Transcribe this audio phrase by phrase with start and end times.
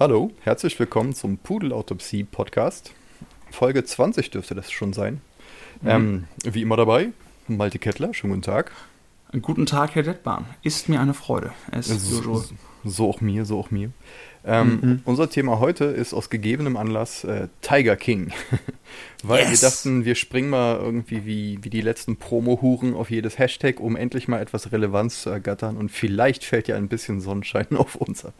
[0.00, 2.94] Hallo, herzlich willkommen zum Pudelautopsie Podcast.
[3.50, 5.20] Folge 20 dürfte das schon sein.
[5.82, 5.88] Mhm.
[5.90, 7.10] Ähm, wie immer dabei,
[7.48, 8.72] Malte Kettler, schönen guten Tag.
[9.42, 10.44] Guten Tag, Herr Detbahn.
[10.62, 11.52] Ist mir eine Freude.
[11.70, 12.44] Es so,
[12.84, 13.92] so auch mir, so auch mir.
[14.44, 15.00] Ähm, mhm.
[15.04, 18.32] Unser Thema heute ist aus gegebenem Anlass äh, Tiger King.
[19.22, 19.50] Weil yes.
[19.50, 23.94] wir dachten, wir springen mal irgendwie wie, wie die letzten Promo-Huren auf jedes Hashtag, um
[23.94, 25.76] endlich mal etwas Relevanz zu ergattern.
[25.76, 28.34] Und vielleicht fällt ja ein bisschen Sonnenschein auf uns ab.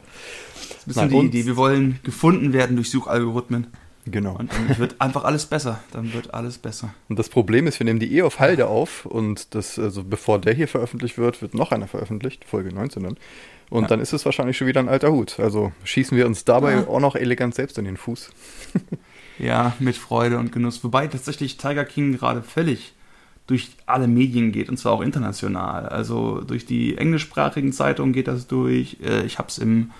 [0.85, 1.47] Das ist ein bisschen die Idee.
[1.47, 3.67] Wir wollen gefunden werden durch Suchalgorithmen.
[4.05, 4.35] Genau.
[4.37, 5.79] Und dann wird einfach alles besser.
[5.91, 6.93] Dann wird alles besser.
[7.09, 10.39] Und das Problem ist, wir nehmen die eh auf Halde auf und das, also bevor
[10.39, 13.17] der hier veröffentlicht wird, wird noch einer veröffentlicht, Folge 19 dann.
[13.69, 13.87] Und ja.
[13.87, 15.39] dann ist es wahrscheinlich schon wieder ein alter Hut.
[15.39, 16.87] Also schießen wir uns dabei ja.
[16.87, 18.31] auch noch elegant selbst in den Fuß.
[19.39, 20.83] ja, mit Freude und Genuss.
[20.83, 22.93] Wobei tatsächlich Tiger King gerade völlig
[23.47, 25.87] durch alle Medien geht und zwar auch international.
[25.87, 28.97] Also durch die englischsprachigen Zeitungen geht das durch.
[29.03, 29.91] Äh, ich habe es im,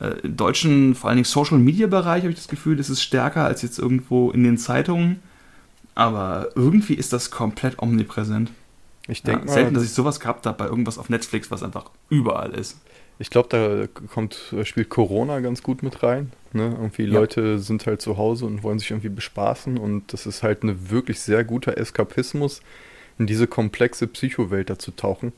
[0.00, 3.02] äh, im, deutschen, vor allen Dingen Social Media Bereich, habe ich das Gefühl, das ist
[3.02, 5.20] stärker als jetzt irgendwo in den Zeitungen.
[5.94, 8.50] Aber irgendwie ist das komplett omnipräsent.
[9.08, 11.90] Ich denke ja, Selten, dass ich sowas gehabt habe bei irgendwas auf Netflix, was einfach
[12.10, 12.76] überall ist.
[13.18, 16.32] Ich glaube, da kommt, spielt Corona ganz gut mit rein.
[16.52, 16.76] Ne?
[16.78, 17.12] Irgendwie ja.
[17.12, 20.90] Leute sind halt zu Hause und wollen sich irgendwie bespaßen und das ist halt ein
[20.90, 22.60] wirklich sehr guter Eskapismus,
[23.18, 25.32] in diese komplexe Psychowelt da zu tauchen.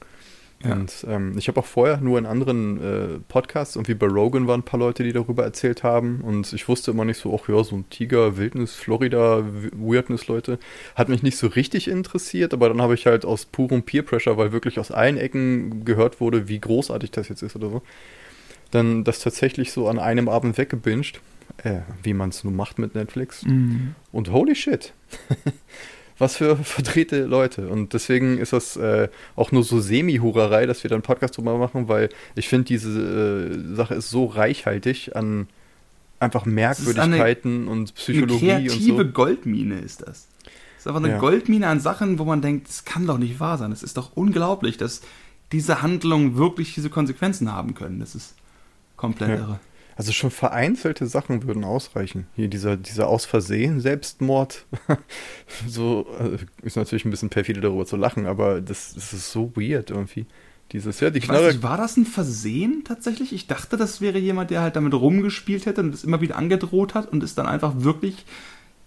[0.65, 0.73] Ja.
[0.73, 4.61] Und ähm, ich habe auch vorher nur in anderen äh, Podcasts, irgendwie bei Rogan waren
[4.61, 6.21] ein paar Leute, die darüber erzählt haben.
[6.21, 10.59] Und ich wusste immer nicht so, ach ja, so ein Tiger, Wildnis, Florida, Weirdness, Leute.
[10.97, 14.37] Hat mich nicht so richtig interessiert, aber dann habe ich halt aus purem Peer Pressure,
[14.37, 17.83] weil wirklich aus allen Ecken gehört wurde, wie großartig das jetzt ist oder so,
[18.73, 21.21] dann das tatsächlich so an einem Abend weggebinged.
[21.65, 23.45] Äh, wie man es nun macht mit Netflix.
[23.45, 23.95] Mhm.
[24.13, 24.93] Und holy shit.
[26.19, 27.69] was für verdrehte Leute.
[27.69, 31.57] Und deswegen ist das äh, auch nur so Semi-Hurerei, dass wir dann einen Podcast drüber
[31.59, 35.49] machen, weil ich finde, diese äh, Sache ist so reichhaltig an
[36.21, 39.13] einfach Merkwürdigkeiten und Psychologie eine kreative und so.
[39.13, 40.29] Goldmine ist das.
[40.45, 41.19] Das ist einfach eine ja.
[41.19, 43.71] Goldmine an Sachen, wo man denkt, das kann doch nicht wahr sein.
[43.71, 45.03] Das ist doch unglaublich, dass
[45.53, 48.01] diese Handlungen wirklich diese Konsequenzen haben können.
[48.01, 48.35] Das ist
[48.97, 49.37] komplett ja.
[49.37, 49.61] irre.
[49.99, 52.29] Also schon vereinzelte Sachen würden ausreichen.
[52.37, 54.65] Hier dieser, dieser aus Versehen Selbstmord.
[55.67, 59.51] so also ist natürlich ein bisschen perfide darüber zu lachen, aber das, das ist so
[59.57, 60.27] weird irgendwie.
[60.71, 61.49] Dieses, ja, die Knarre.
[61.49, 63.33] Nicht, war das ein Versehen tatsächlich?
[63.33, 66.95] Ich dachte, das wäre jemand, der halt damit rumgespielt hätte und es immer wieder angedroht
[66.95, 68.25] hat und ist dann einfach wirklich.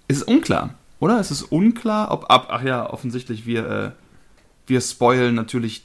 [0.07, 1.19] Es ist unklar, oder?
[1.19, 2.47] Es ist unklar, ob ab.
[2.51, 3.91] Ach ja, offensichtlich, wir, äh,
[4.65, 5.83] wir spoilen natürlich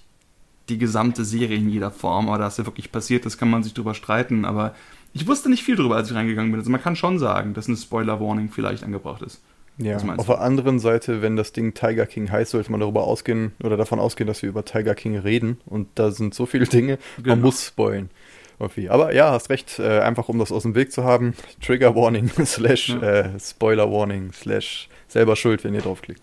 [0.68, 3.64] die gesamte Serie in jeder Form, aber das ist ja wirklich passiert, das kann man
[3.64, 4.74] sich drüber streiten, aber
[5.16, 6.60] ich wusste nicht viel drüber, als ich reingegangen bin.
[6.60, 9.42] Also man kann schon sagen, dass eine Spoiler-Warning vielleicht angebracht ist.
[9.78, 13.52] Ja, auf der anderen Seite, wenn das Ding Tiger King heißt, sollte man darüber ausgehen
[13.62, 15.58] oder davon ausgehen, dass wir über Tiger King reden.
[15.66, 17.30] Und da sind so viele Dinge, genau.
[17.30, 18.10] man muss spoilen.
[18.58, 18.88] Irgendwie.
[18.88, 21.34] Aber ja, hast recht, äh, einfach um das aus dem Weg zu haben.
[21.60, 23.00] Trigger Warning slash ja.
[23.00, 26.22] äh, Spoiler Warning slash selber schuld, wenn ihr draufklickt.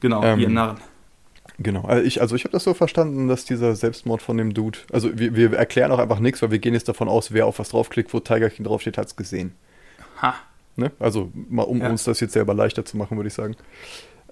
[0.00, 0.78] Genau, ähm, ihr Narren.
[1.58, 4.78] Genau, also ich, also ich habe das so verstanden, dass dieser Selbstmord von dem Dude,
[4.90, 7.58] also wir, wir erklären auch einfach nichts, weil wir gehen jetzt davon aus, wer auf
[7.58, 9.52] was draufklickt, wo Tiger King draufsteht, hat es gesehen.
[10.20, 10.34] Ha.
[10.76, 10.90] Ne?
[10.98, 11.90] Also mal, um ja.
[11.90, 13.56] uns das jetzt selber leichter zu machen, würde ich sagen.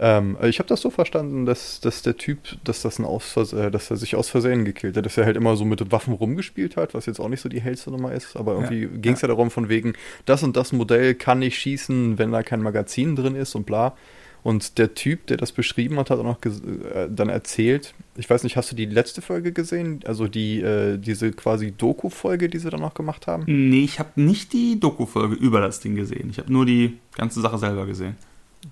[0.02, 3.70] Ähm, ich habe das so verstanden, dass, dass der Typ, dass das ein aus, äh,
[3.70, 6.78] dass er sich aus Versehen gekillt hat, dass er halt immer so mit Waffen rumgespielt
[6.78, 8.88] hat, was jetzt auch nicht so die hellste Nummer ist, aber irgendwie ja.
[8.88, 9.28] ging es ja.
[9.28, 9.92] ja darum von wegen,
[10.24, 13.94] das und das Modell kann nicht schießen, wenn da kein Magazin drin ist und bla.
[14.42, 18.42] Und der Typ, der das beschrieben hat, hat auch noch äh, dann erzählt, ich weiß
[18.42, 20.00] nicht, hast du die letzte Folge gesehen?
[20.06, 23.44] Also die, äh, diese quasi Doku-Folge, die sie dann noch gemacht haben?
[23.46, 26.30] Nee, ich habe nicht die Doku-Folge über das Ding gesehen.
[26.30, 28.16] Ich habe nur die ganze Sache selber gesehen.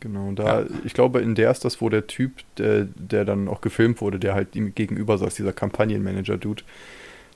[0.00, 0.66] Genau, da, ja.
[0.84, 4.18] ich glaube, in der ist das, wo der Typ, der, der dann auch gefilmt wurde,
[4.18, 6.62] der halt ihm gegenüber saß, dieser Kampagnenmanager-Dude,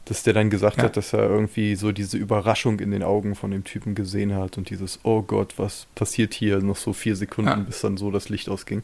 [0.04, 0.84] dass der dann gesagt ja.
[0.84, 4.58] hat, dass er irgendwie so diese Überraschung in den Augen von dem Typen gesehen hat
[4.58, 6.58] und dieses, oh Gott, was passiert hier?
[6.60, 7.56] Noch so vier Sekunden, ja.
[7.56, 8.82] bis dann so das Licht ausging.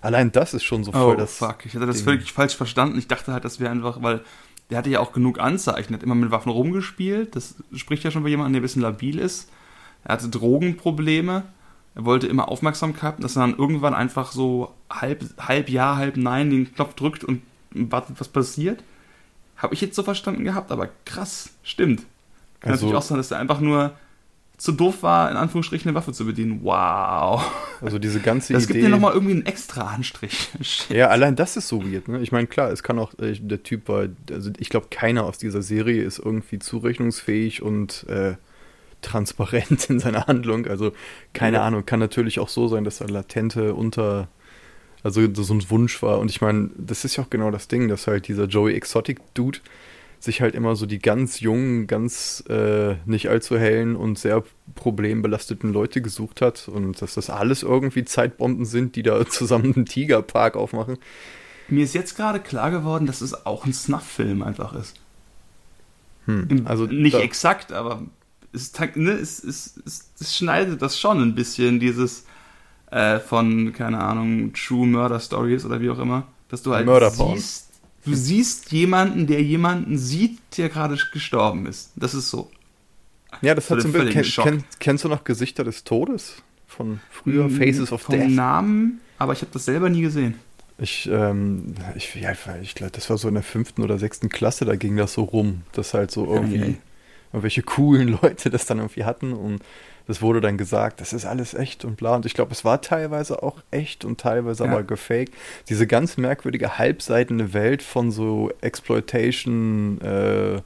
[0.00, 1.36] Allein das ist schon so voll oh, das.
[1.36, 2.04] Fuck, ich hatte das Ding.
[2.04, 2.98] völlig falsch verstanden.
[2.98, 4.22] Ich dachte halt, das wäre einfach, weil
[4.70, 7.36] der hatte ja auch genug Anzeichen, hat immer mit Waffen rumgespielt.
[7.36, 9.50] Das spricht ja schon bei jemandem, der ein bisschen labil ist.
[10.02, 11.44] Er hatte Drogenprobleme.
[11.94, 16.48] Er wollte immer Aufmerksamkeit, dass er dann irgendwann einfach so halb, halb Ja, halb Nein
[16.48, 17.42] den Knopf drückt und
[17.72, 18.82] wartet, was passiert.
[19.62, 22.02] Habe ich jetzt so verstanden gehabt, aber krass, stimmt.
[22.60, 23.92] Kann also, natürlich auch sein, dass er einfach nur
[24.56, 26.60] zu doof war, in Anführungsstrichen eine Waffe zu bedienen.
[26.62, 27.48] Wow.
[27.80, 28.68] Also diese ganze das Idee.
[28.68, 30.50] Das gibt dir nochmal irgendwie einen extra Anstrich.
[30.88, 32.08] Ja, allein das ist so weird.
[32.08, 32.20] Ne?
[32.20, 35.38] Ich meine, klar, es kann auch, äh, der Typ war, also ich glaube, keiner aus
[35.38, 38.34] dieser Serie ist irgendwie zurechnungsfähig und äh,
[39.00, 40.66] transparent in seiner Handlung.
[40.66, 40.92] Also
[41.34, 41.64] keine ja.
[41.64, 44.28] Ahnung, kann natürlich auch so sein, dass er latente unter
[45.02, 46.18] also so ein Wunsch war.
[46.18, 49.20] Und ich meine, das ist ja auch genau das Ding, dass halt dieser Joey Exotic
[49.34, 49.58] Dude,
[50.22, 54.44] sich halt immer so die ganz jungen, ganz äh, nicht allzu hellen und sehr
[54.76, 59.86] problembelasteten Leute gesucht hat und dass das alles irgendwie Zeitbomben sind, die da zusammen einen
[59.86, 60.98] Tigerpark aufmachen.
[61.68, 64.94] Mir ist jetzt gerade klar geworden, dass es auch ein Snuff-Film einfach ist.
[66.26, 68.02] Hm, also nicht exakt, aber
[68.52, 72.26] es, ne, es, es, es, es, schneidet das schon ein bisschen, dieses
[72.92, 77.70] äh, von, keine Ahnung, True Murder Stories oder wie auch immer, dass du halt siehst,
[78.04, 81.92] du siehst jemanden, der jemanden sieht, der gerade gestorben ist.
[81.96, 82.50] Das ist so.
[83.40, 84.12] Ja, das hat so ein Bild.
[84.12, 87.44] Kenn, kenn, kennst du noch Gesichter des Todes von früher?
[87.44, 88.20] Hm, Faces of Death?
[88.20, 90.34] Vom Namen, aber ich habe das selber nie gesehen.
[90.76, 94.66] Ich, ähm, ich, ja, ich glaube, das war so in der fünften oder sechsten Klasse,
[94.66, 96.76] da ging das so rum, dass halt so irgendwie okay.
[97.32, 99.62] irgendwelche coolen Leute das dann irgendwie hatten und
[100.06, 102.16] das wurde dann gesagt, das ist alles echt und bla.
[102.16, 104.70] Und ich glaube, es war teilweise auch echt und teilweise ja.
[104.70, 105.34] aber gefaked.
[105.68, 110.60] Diese ganz merkwürdige halbseitende Welt von so Exploitation, äh,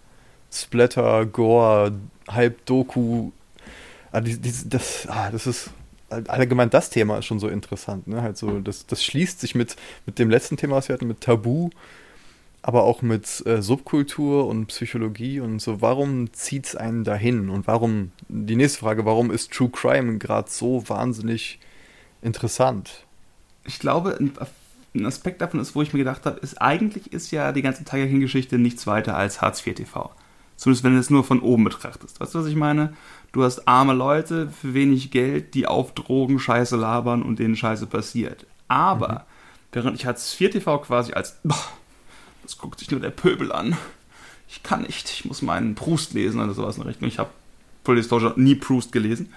[0.50, 1.92] Splatter, Gore,
[2.28, 3.30] Halb-Doku.
[4.12, 5.70] Ah, das, ah, das ist
[6.08, 8.22] allgemein das Thema ist schon so interessant, ne?
[8.22, 11.20] Halt so, das, das schließt sich mit, mit dem letzten Thema, was wir hatten, mit
[11.20, 11.70] Tabu,
[12.66, 15.80] aber auch mit äh, Subkultur und Psychologie und so.
[15.82, 17.48] Warum zieht es einen dahin?
[17.48, 21.60] Und warum, die nächste Frage, warum ist True Crime gerade so wahnsinnig
[22.22, 23.06] interessant?
[23.66, 24.32] Ich glaube, ein,
[24.96, 27.84] ein, Aspekt davon ist, wo ich mir gedacht habe, ist eigentlich ist ja die ganze
[27.84, 30.10] Tiger King-Geschichte nichts weiter als Hartz IV TV.
[30.56, 32.18] Zumindest wenn du es nur von oben betrachtest.
[32.18, 32.94] Weißt du, was ich meine?
[33.30, 37.86] Du hast arme Leute für wenig Geld, die auf Drogen Scheiße labern und denen Scheiße
[37.86, 38.44] passiert.
[38.66, 39.20] Aber mhm.
[39.70, 41.54] während ich Hartz IV TV quasi als, boah,
[42.46, 43.76] das guckt sich nur der Pöbel an.
[44.48, 47.08] Ich kann nicht, ich muss meinen Proust lesen oder sowas in der Richtung.
[47.08, 47.30] Ich habe
[47.84, 49.32] Full Disclosure nie Proust gelesen.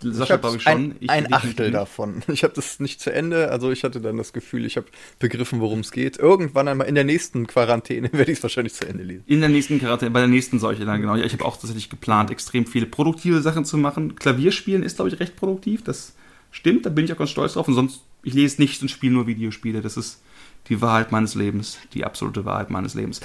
[0.00, 0.72] Sascha, glaube ich, schon.
[0.72, 2.22] Ein, ich ein Achtel davon.
[2.32, 4.86] Ich habe das nicht zu Ende, also ich hatte dann das Gefühl, ich habe
[5.18, 6.18] begriffen, worum es geht.
[6.18, 9.24] Irgendwann einmal in der nächsten Quarantäne werde ich es wahrscheinlich zu Ende lesen.
[9.26, 11.16] In der nächsten Quarantäne, bei der nächsten Seuche dann, genau.
[11.16, 14.14] Ja, ich habe auch tatsächlich geplant, extrem viele produktive Sachen zu machen.
[14.14, 15.82] Klavierspielen ist, glaube ich, recht produktiv.
[15.82, 16.14] Das
[16.52, 17.66] stimmt, da bin ich auch ganz stolz drauf.
[17.66, 19.80] Und sonst, ich lese nichts und spiele nur Videospiele.
[19.80, 20.22] Das ist
[20.66, 23.20] die Wahrheit meines Lebens, die absolute Wahrheit meines Lebens.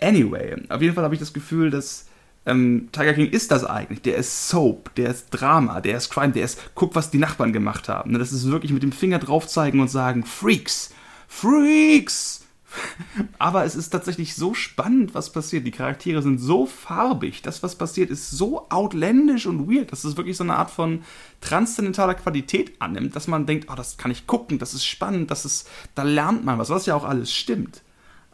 [0.00, 2.06] Anyway, auf jeden Fall habe ich das Gefühl, dass
[2.44, 4.02] ähm, Tiger King ist das eigentlich.
[4.02, 7.52] Der ist Soap, der ist Drama, der ist Crime, der ist, guck, was die Nachbarn
[7.52, 8.12] gemacht haben.
[8.12, 10.92] Ne, das ist wirklich mit dem Finger drauf zeigen und sagen, Freaks,
[11.28, 12.41] Freaks.
[13.38, 15.66] Aber es ist tatsächlich so spannend, was passiert.
[15.66, 17.42] Die Charaktere sind so farbig.
[17.42, 21.02] Das, was passiert, ist so outlandish und weird, dass es wirklich so eine Art von
[21.40, 25.44] transzendentaler Qualität annimmt, dass man denkt, oh, das kann ich gucken, das ist spannend, das
[25.44, 27.82] ist, da lernt man was, was ja auch alles stimmt.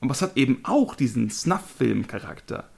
[0.00, 2.69] Aber es hat eben auch diesen Snuff-Film-Charakter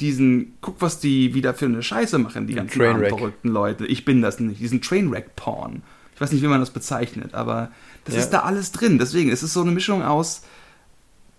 [0.00, 3.86] diesen, guck, was die wieder für eine Scheiße machen, die ganzen verrückten Leute.
[3.86, 4.60] Ich bin das nicht.
[4.60, 5.82] Diesen Trainwreck-Porn.
[6.14, 7.70] Ich weiß nicht, wie man das bezeichnet, aber
[8.04, 8.20] das ja.
[8.22, 8.98] ist da alles drin.
[8.98, 10.42] Deswegen, es ist so eine Mischung aus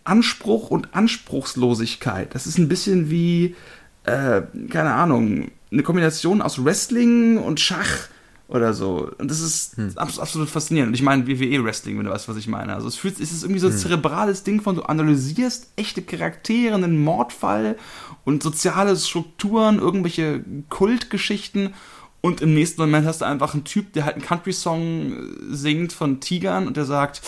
[0.10, 2.34] Anspruch und Anspruchslosigkeit.
[2.34, 3.56] Das ist ein bisschen wie,
[4.04, 8.10] äh, keine Ahnung, eine Kombination aus Wrestling und Schach
[8.48, 9.12] oder so.
[9.20, 9.94] Und das ist hm.
[9.98, 10.90] absolut faszinierend.
[10.90, 12.74] Und ich meine WWE-Wrestling, wenn du weißt, was ich meine.
[12.74, 13.80] Also es, fühlt, es ist irgendwie so ein hm.
[13.80, 17.78] zerebrales Ding von, du analysierst echte Charaktere, einen Mordfall
[18.26, 21.76] und soziale Strukturen, irgendwelche Kultgeschichten
[22.22, 25.14] und im nächsten Moment hast du einfach einen Typ, der halt einen Country-Song
[25.52, 27.22] singt von Tigern und der sagt,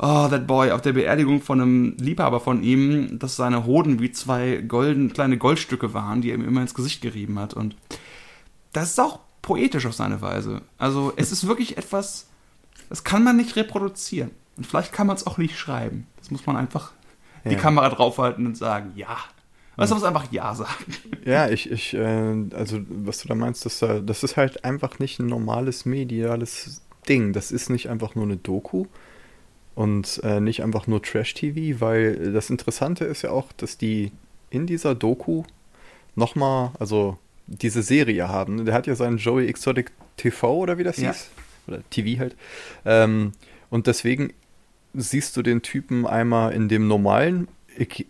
[0.00, 4.10] oh, that boy, auf der Beerdigung von einem Liebhaber von ihm, dass seine Hoden wie
[4.10, 7.54] zwei golden, kleine Goldstücke waren, die er ihm immer ins Gesicht gerieben hat.
[7.54, 7.76] Und
[8.72, 10.62] das ist auch poetisch auf seine Weise.
[10.78, 12.28] Also es ist wirklich etwas,
[12.88, 14.30] das kann man nicht reproduzieren.
[14.56, 16.06] Und vielleicht kann man es auch nicht schreiben.
[16.18, 16.92] Das muss man einfach
[17.44, 17.50] ja.
[17.50, 19.16] die Kamera draufhalten und sagen, ja.
[19.76, 20.94] Du, was einfach Ja sagen.
[21.24, 25.20] Ja, ich, ich, äh, also was du da meinst, das, das ist halt einfach nicht
[25.20, 27.32] ein normales mediales Ding.
[27.32, 28.86] Das ist nicht einfach nur eine Doku
[29.74, 34.12] und äh, nicht einfach nur Trash-TV, weil das Interessante ist ja auch, dass die
[34.50, 35.44] in dieser Doku
[36.16, 38.64] nochmal, also diese Serie haben.
[38.64, 41.12] Der hat ja seinen Joey Exotic TV oder wie das ja.
[41.12, 41.30] hieß.
[41.68, 42.36] Oder TV halt.
[42.84, 43.32] Ähm,
[43.70, 44.32] und deswegen
[44.94, 47.48] siehst du den Typen einmal in dem normalen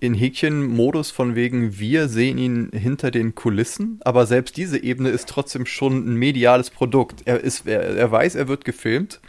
[0.01, 5.29] in Häkchen-Modus von wegen, wir sehen ihn hinter den Kulissen, aber selbst diese Ebene ist
[5.29, 7.23] trotzdem schon ein mediales Produkt.
[7.27, 9.21] Er, ist, er, er weiß, er wird gefilmt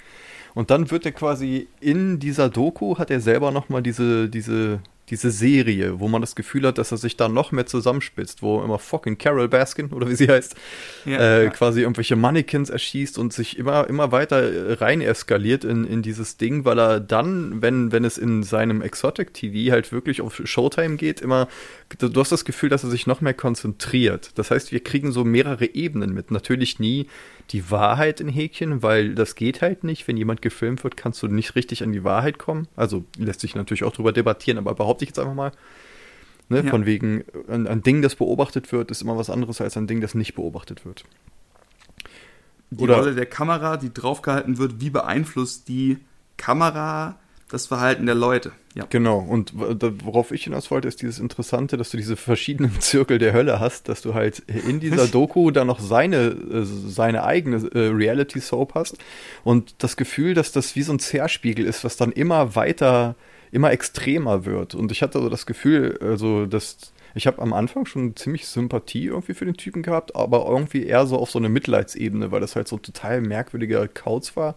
[0.53, 4.81] und dann wird er quasi in dieser Doku, hat er selber nochmal diese, diese
[5.11, 8.63] diese Serie, wo man das Gefühl hat, dass er sich da noch mehr zusammenspitzt, wo
[8.63, 10.55] immer fucking Carol Baskin oder wie sie heißt,
[11.05, 11.49] ja, äh, ja.
[11.49, 16.63] quasi irgendwelche Mannequins erschießt und sich immer, immer weiter rein eskaliert in, in dieses Ding,
[16.63, 21.19] weil er dann, wenn, wenn es in seinem Exotic TV halt wirklich auf Showtime geht,
[21.19, 21.49] immer,
[21.99, 24.31] du hast das Gefühl, dass er sich noch mehr konzentriert.
[24.35, 26.31] Das heißt, wir kriegen so mehrere Ebenen mit.
[26.31, 27.07] Natürlich nie
[27.49, 30.07] die Wahrheit in Häkchen, weil das geht halt nicht.
[30.07, 32.67] Wenn jemand gefilmt wird, kannst du nicht richtig an die Wahrheit kommen.
[32.75, 35.51] Also lässt sich natürlich auch drüber debattieren, aber behaupte ich jetzt einfach mal.
[36.49, 36.63] Ne?
[36.63, 36.69] Ja.
[36.69, 40.01] Von wegen, ein, ein, Ding, das beobachtet wird, ist immer was anderes als ein Ding,
[40.01, 41.03] das nicht beobachtet wird.
[42.71, 45.97] Die Oder Rolle der Kamera, die draufgehalten wird, wie beeinflusst die
[46.37, 47.19] Kamera
[47.49, 48.51] das Verhalten der Leute.
[48.73, 48.85] Ja.
[48.89, 53.33] Genau, und worauf ich hinaus wollte, ist dieses Interessante, dass du diese verschiedenen Zirkel der
[53.33, 57.87] Hölle hast, dass du halt in dieser Doku dann noch seine, äh, seine eigene äh,
[57.87, 58.97] Reality-Soap hast
[59.43, 63.15] und das Gefühl, dass das wie so ein Zerspiegel ist, was dann immer weiter,
[63.51, 64.73] immer extremer wird.
[64.73, 69.07] Und ich hatte so das Gefühl, also, dass ich habe am Anfang schon ziemlich Sympathie
[69.07, 72.55] irgendwie für den Typen gehabt, aber irgendwie eher so auf so eine Mitleidsebene, weil das
[72.55, 74.55] halt so ein total merkwürdiger Kauz war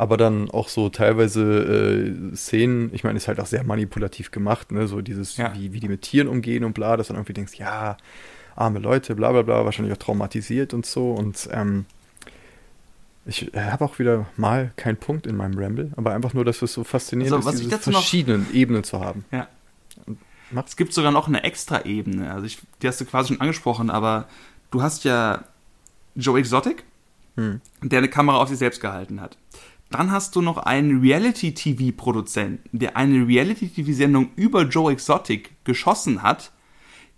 [0.00, 1.42] aber dann auch so teilweise
[2.32, 4.88] äh, Szenen, ich meine, ist halt auch sehr manipulativ gemacht, ne?
[4.88, 5.52] So dieses, ja.
[5.54, 7.98] wie, wie die mit Tieren umgehen und bla, dass du dann irgendwie denkst, ja,
[8.56, 11.10] arme Leute, bla bla bla, wahrscheinlich auch traumatisiert und so.
[11.10, 11.84] Und ähm,
[13.26, 16.62] ich äh, habe auch wieder mal keinen Punkt in meinem Ramble, aber einfach nur, dass
[16.62, 19.26] es so faszinierend also, ist, diese verschiedenen noch, Ebenen zu haben.
[19.30, 19.48] Ja.
[20.64, 22.32] Es gibt sogar noch eine extra Ebene.
[22.32, 24.28] Also ich, die hast du quasi schon angesprochen, aber
[24.70, 25.44] du hast ja
[26.14, 26.84] Joe Exotic,
[27.36, 27.60] hm.
[27.82, 29.36] der eine Kamera auf sich selbst gehalten hat.
[29.90, 36.52] Dann hast du noch einen Reality-TV-Produzenten, der eine Reality-TV-Sendung über Joe Exotic geschossen hat,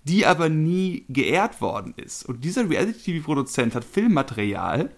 [0.05, 2.25] die aber nie geehrt worden ist.
[2.25, 4.91] Und dieser Reality-TV-Produzent hat Filmmaterial,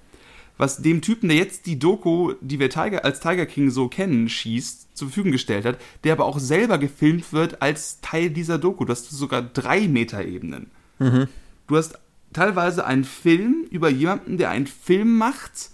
[0.57, 4.29] was dem Typen, der jetzt die Doku, die wir Tiger, als Tiger King so kennen,
[4.29, 8.85] schießt, zur Verfügung gestellt hat, der aber auch selber gefilmt wird als Teil dieser Doku.
[8.85, 10.71] Du hast sogar drei Metaebenen.
[11.01, 11.27] Mhm.
[11.67, 11.99] Du hast
[12.33, 15.71] teilweise einen Film über jemanden, der einen Film macht,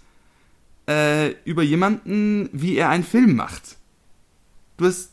[0.91, 3.77] äh, über jemanden, wie er einen Film macht.
[4.77, 5.13] Du hast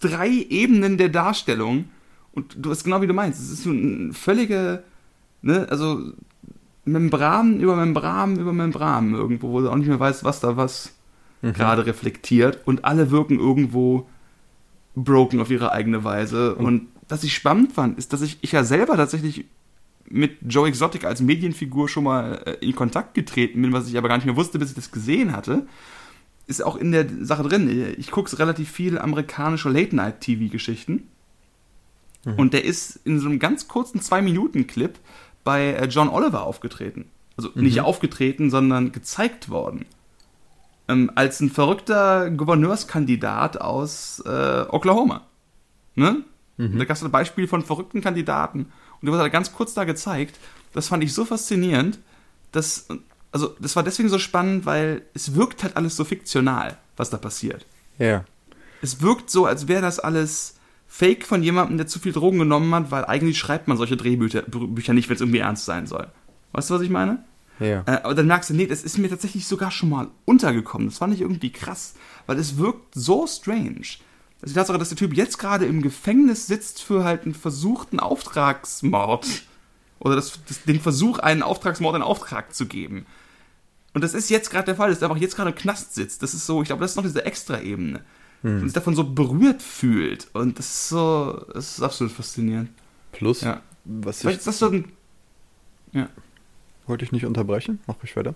[0.00, 1.86] drei Ebenen der Darstellung
[2.32, 3.40] und du hast genau wie du meinst.
[3.40, 4.82] Es ist so ein völlige,
[5.40, 6.12] ne, also
[6.84, 10.92] Membran über Membran über Membran irgendwo, wo du auch nicht mehr weißt, was da was
[11.40, 11.54] mhm.
[11.54, 14.06] gerade reflektiert und alle wirken irgendwo
[14.94, 16.54] broken auf ihre eigene Weise.
[16.56, 19.46] Und, und was ich spannend fand, ist, dass ich, ich ja selber tatsächlich
[20.08, 24.08] mit Joe Exotic als Medienfigur schon mal äh, in Kontakt getreten bin, was ich aber
[24.08, 25.66] gar nicht mehr wusste, bis ich das gesehen hatte,
[26.46, 27.94] ist auch in der Sache drin.
[27.98, 31.08] Ich gucke relativ viel amerikanische Late-Night-TV-Geschichten.
[32.24, 32.34] Mhm.
[32.34, 34.98] Und der ist in so einem ganz kurzen Zwei-Minuten-Clip
[35.44, 37.06] bei äh, John Oliver aufgetreten.
[37.36, 37.62] Also mhm.
[37.62, 39.86] nicht aufgetreten, sondern gezeigt worden.
[40.88, 45.26] Ähm, als ein verrückter Gouverneurskandidat aus äh, Oklahoma.
[45.96, 46.22] Ne?
[46.58, 46.78] Mhm.
[46.78, 48.72] Da gab es ein Beispiel von verrückten Kandidaten.
[49.00, 50.38] Und du hast halt ganz kurz da gezeigt.
[50.72, 51.98] Das fand ich so faszinierend,
[52.52, 52.88] dass,
[53.32, 57.16] also, das war deswegen so spannend, weil es wirkt halt alles so fiktional, was da
[57.16, 57.66] passiert.
[57.98, 58.24] Ja.
[58.82, 62.74] Es wirkt so, als wäre das alles fake von jemandem, der zu viel Drogen genommen
[62.74, 66.08] hat, weil eigentlich schreibt man solche Drehbücher Bücher nicht, wenn es irgendwie ernst sein soll.
[66.52, 67.24] Weißt du, was ich meine?
[67.58, 67.82] Ja.
[67.86, 70.88] Äh, aber dann merkst du, nee, das ist mir tatsächlich sogar schon mal untergekommen.
[70.88, 71.94] Das fand ich irgendwie krass,
[72.26, 73.86] weil es wirkt so strange.
[74.42, 78.00] Also die Tatsache, dass der Typ jetzt gerade im Gefängnis sitzt für halt einen versuchten
[78.00, 79.26] Auftragsmord.
[79.98, 83.06] Oder das, das, den Versuch, einen Auftragsmord in Auftrag zu geben.
[83.94, 86.22] Und das ist jetzt gerade der Fall, dass er einfach jetzt gerade im Knast sitzt.
[86.22, 88.02] Das ist so, ich glaube, das ist noch diese Extra-Ebene.
[88.42, 88.60] Hm.
[88.60, 90.28] Und sich davon so berührt fühlt.
[90.34, 92.68] Und das ist so, das ist absolut faszinierend.
[93.12, 93.62] Plus, ja.
[93.86, 94.92] was Vielleicht ist das so ein.
[95.92, 96.10] Ja.
[96.86, 97.80] Wollte ich nicht unterbrechen?
[97.86, 98.34] Mach mich weiter.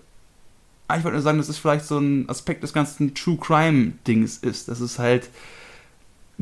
[0.87, 4.39] Ah, ich wollte nur sagen, dass es vielleicht so ein Aspekt des ganzen True Crime-Dings
[4.39, 4.67] ist.
[4.67, 5.29] Das ist halt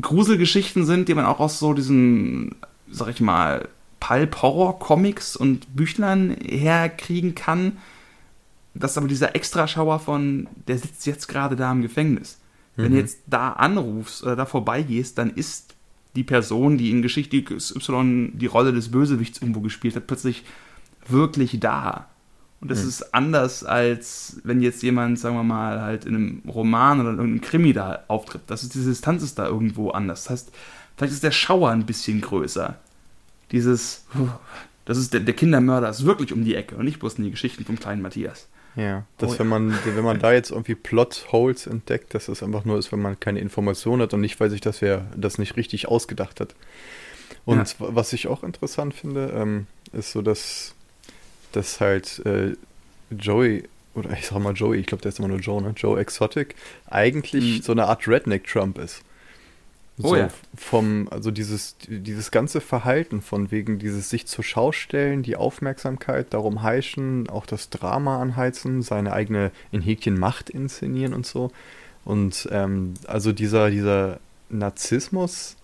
[0.00, 2.56] Gruselgeschichten sind, die man auch aus so diesen,
[2.90, 3.68] sag ich mal,
[4.00, 7.78] Pulp-Horror-Comics und Büchlein herkriegen kann.
[8.74, 12.38] Das ist aber dieser Extraschauer von, der sitzt jetzt gerade da im Gefängnis.
[12.76, 12.82] Mhm.
[12.82, 15.74] Wenn du jetzt da anrufst oder da vorbeigehst, dann ist
[16.16, 20.44] die Person, die in Geschichte Y die Rolle des Bösewichts irgendwo gespielt hat, plötzlich
[21.06, 22.09] wirklich da.
[22.60, 22.88] Und das mhm.
[22.88, 27.20] ist anders, als wenn jetzt jemand, sagen wir mal, halt in einem Roman oder in
[27.20, 28.42] einem Krimi da auftritt.
[28.48, 30.24] Das ist, diese Distanz ist da irgendwo anders.
[30.24, 30.52] Das heißt,
[30.96, 32.76] vielleicht ist der Schauer ein bisschen größer.
[33.50, 34.04] Dieses,
[34.84, 37.30] das ist der, der Kindermörder ist wirklich um die Ecke und nicht bloß in die
[37.30, 38.46] Geschichten vom kleinen Matthias.
[38.76, 42.64] Ja, dass oh, wenn man, wenn man da jetzt irgendwie Plotholes entdeckt, dass das einfach
[42.64, 45.56] nur ist, wenn man keine Information hat und nicht weiß ich, dass wer das nicht
[45.56, 46.54] richtig ausgedacht hat.
[47.44, 47.74] Und ja.
[47.78, 50.74] was ich auch interessant finde, ähm, ist so, dass
[51.52, 52.54] dass halt äh,
[53.10, 53.64] Joey,
[53.94, 55.72] oder ich sag mal Joey, ich glaube, der ist immer nur Joe, ne?
[55.76, 56.54] Joe Exotic,
[56.88, 57.62] eigentlich mhm.
[57.62, 59.02] so eine Art Redneck-Trump ist.
[59.96, 60.28] So oh ja.
[60.56, 66.32] vom, also dieses, dieses ganze Verhalten von wegen dieses sich zur Schau stellen, die Aufmerksamkeit
[66.32, 71.50] darum heischen, auch das Drama anheizen, seine eigene in Häkchen Macht inszenieren und so.
[72.06, 75.56] Und ähm, also dieser, dieser Narzissmus,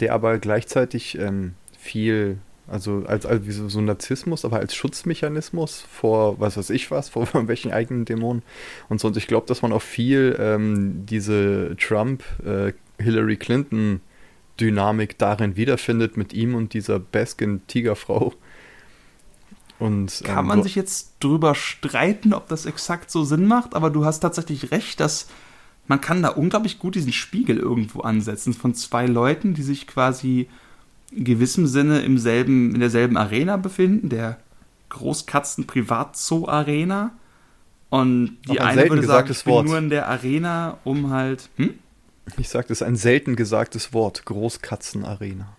[0.00, 6.56] der aber gleichzeitig ähm, viel also als, als so, Narzissmus, aber als Schutzmechanismus vor was
[6.56, 8.42] weiß ich was, vor welchen eigenen Dämonen
[8.88, 9.08] und so.
[9.08, 14.00] Und ich glaube, dass man auch viel ähm, diese Trump, äh, Hillary Clinton
[14.60, 18.32] Dynamik darin wiederfindet mit ihm und dieser Baskin-Tigerfrau.
[19.78, 23.90] Und, Kann ähm, man sich jetzt drüber streiten, ob das exakt so Sinn macht, aber
[23.90, 25.26] du hast tatsächlich recht, dass
[25.86, 30.48] man kann da unglaublich gut diesen Spiegel irgendwo ansetzen von zwei Leuten, die sich quasi
[31.14, 34.38] in gewissem Sinne im selben, in derselben Arena befinden, der
[34.90, 37.12] Großkatzen-Privatzoo-Arena.
[37.90, 39.66] Und die eine würde sagen, ich bin Wort.
[39.66, 41.50] nur in der Arena, um halt.
[41.56, 41.74] Hm?
[42.38, 45.54] Ich sagte, es ist ein selten gesagtes Wort, Großkatzen-Arena.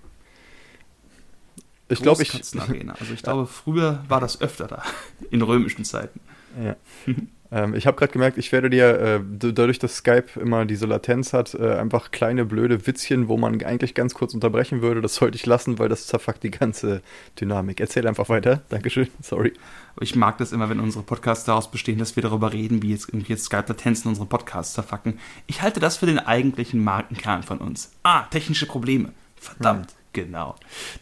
[1.88, 2.34] Ich glaube, ich.
[2.34, 4.82] Also ich glaube, früher war das öfter da,
[5.30, 6.20] in römischen Zeiten.
[6.62, 6.76] Ja.
[7.52, 9.20] Ähm, ich habe gerade gemerkt, ich werde dir, äh,
[9.54, 13.94] dadurch, dass Skype immer diese Latenz hat, äh, einfach kleine blöde Witzchen, wo man eigentlich
[13.94, 15.02] ganz kurz unterbrechen würde.
[15.02, 17.02] Das sollte ich lassen, weil das zerfuckt die ganze
[17.40, 17.80] Dynamik.
[17.80, 18.64] Erzähl einfach weiter.
[18.70, 19.08] Dankeschön.
[19.22, 19.54] Sorry.
[20.02, 23.10] Ich mag das immer, wenn unsere Podcasts daraus bestehen, dass wir darüber reden, wie jetzt,
[23.10, 25.20] irgendwie jetzt Skype-Latenzen unsere Podcasts zerfacken.
[25.48, 27.92] Ich halte das für den eigentlichen Markenkern von uns.
[28.04, 29.10] Ah, technische Probleme.
[29.36, 29.92] Verdammt.
[29.92, 29.98] Hm.
[30.14, 30.56] Genau.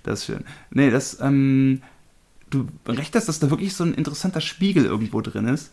[0.03, 0.43] Das ist schön.
[0.71, 1.81] Nee, das, ähm,
[2.49, 5.71] du recht hast, dass da wirklich so ein interessanter Spiegel irgendwo drin ist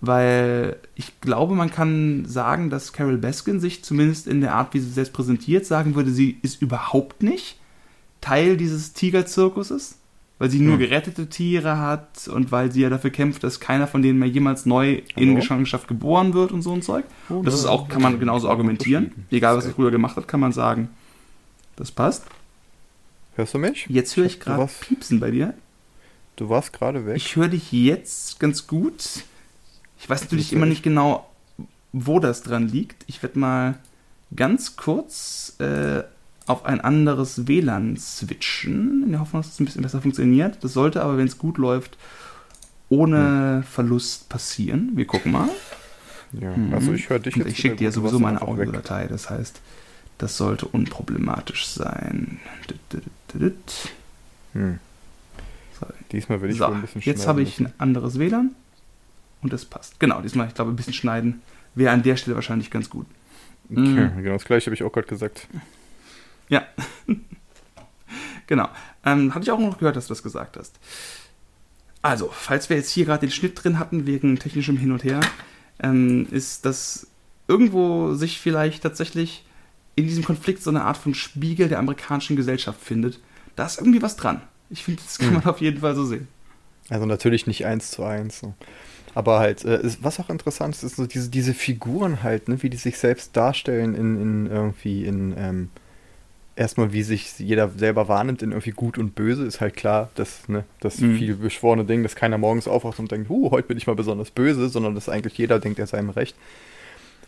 [0.00, 4.78] weil ich glaube, man kann sagen, dass Carol Baskin sich zumindest in der Art, wie
[4.78, 7.58] sie selbst präsentiert, sagen würde, sie ist überhaupt nicht
[8.20, 9.98] Teil dieses Tigerzirkuses,
[10.38, 10.80] weil sie nur hm.
[10.80, 14.66] gerettete Tiere hat und weil sie ja dafür kämpft, dass keiner von denen mehr jemals
[14.66, 15.02] neu Hallo?
[15.16, 17.04] in Gefangenschaft geboren wird und so ein Zeug.
[17.28, 19.26] Oh, das ist auch, kann man genauso argumentieren.
[19.30, 20.90] Egal, was sie früher gemacht hat, kann man sagen,
[21.76, 22.26] das passt.
[23.34, 23.86] Hörst du mich?
[23.88, 25.54] Jetzt höre ich gerade Piepsen bei dir.
[26.36, 27.16] Du warst gerade weg.
[27.16, 29.24] Ich höre dich jetzt ganz gut.
[30.00, 31.28] Ich weiß natürlich immer nicht genau,
[31.92, 33.04] wo das dran liegt.
[33.06, 33.78] Ich werde mal
[34.34, 36.02] ganz kurz äh,
[36.46, 40.62] auf ein anderes WLAN switchen, in der Hoffnung, dass es ein bisschen besser funktioniert.
[40.62, 41.98] Das sollte aber, wenn es gut läuft,
[42.88, 43.62] ohne hm.
[43.64, 44.92] Verlust passieren.
[44.94, 45.48] Wir gucken mal.
[46.32, 46.74] Ja, mhm.
[46.74, 47.48] also ich höre dich jetzt.
[47.48, 49.60] Ich schicke dir sowieso meine Audiodatei, das heißt,
[50.18, 52.40] das sollte unproblematisch sein.
[54.52, 54.78] Hm.
[55.78, 55.86] So.
[56.12, 58.54] Diesmal will ich so, ein bisschen Jetzt habe ich ein anderes WLAN.
[59.42, 60.00] Und das passt.
[60.00, 61.42] Genau, diesmal, ich glaube, ein bisschen schneiden
[61.74, 63.06] wäre an der Stelle wahrscheinlich ganz gut.
[63.70, 64.22] Okay, mhm.
[64.22, 65.46] genau das gleiche habe ich auch gerade gesagt.
[66.48, 66.66] Ja.
[68.46, 68.68] genau.
[69.04, 70.78] Ähm, hatte ich auch noch gehört, dass du das gesagt hast.
[72.02, 75.20] Also, falls wir jetzt hier gerade den Schnitt drin hatten, wegen technischem Hin und Her,
[75.80, 77.08] ähm, ist, dass
[77.48, 79.44] irgendwo sich vielleicht tatsächlich
[79.96, 83.20] in diesem Konflikt so eine Art von Spiegel der amerikanischen Gesellschaft findet.
[83.56, 84.42] Da ist irgendwie was dran.
[84.70, 85.34] Ich finde, das kann hm.
[85.34, 86.28] man auf jeden Fall so sehen.
[86.88, 88.40] Also natürlich nicht eins zu eins.
[88.40, 88.54] So.
[89.18, 92.70] Aber halt, äh, was auch interessant ist, ist so diese, diese Figuren halt, ne, wie
[92.70, 95.70] die sich selbst darstellen in, in irgendwie in, ähm,
[96.54, 100.48] erstmal wie sich jeder selber wahrnimmt in irgendwie gut und böse, ist halt klar, dass,
[100.48, 101.16] ne, das mhm.
[101.16, 104.30] viel beschworene Ding, dass keiner morgens aufwacht und denkt, huh, heute bin ich mal besonders
[104.30, 106.36] böse, sondern dass eigentlich jeder denkt, er sei im Recht.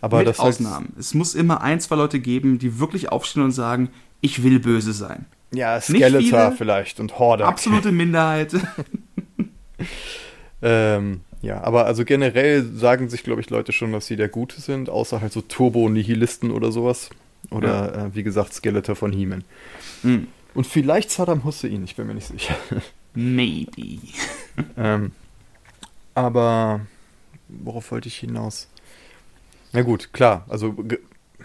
[0.00, 0.90] Aber Mit das Ausnahmen.
[0.90, 3.88] Heißt, es muss immer ein, zwei Leute geben, die wirklich aufstehen und sagen,
[4.20, 5.26] ich will böse sein.
[5.52, 7.46] Ja, Skeletor vielleicht und Horde.
[7.46, 8.54] Absolute Minderheit.
[10.62, 14.60] ähm, ja, aber also generell sagen sich, glaube ich, Leute schon, dass sie der Gute
[14.60, 17.10] sind, außer halt so Turbo-Nihilisten oder sowas.
[17.50, 18.06] Oder ja.
[18.06, 19.44] äh, wie gesagt, Skeletor von He-Man.
[20.02, 20.26] Mhm.
[20.52, 22.54] Und vielleicht Saddam Hussein, ich bin mir nicht sicher.
[23.14, 23.98] Maybe.
[24.76, 25.12] ähm,
[26.14, 26.80] aber
[27.48, 28.68] worauf wollte ich hinaus?
[29.72, 30.76] Na gut, klar, also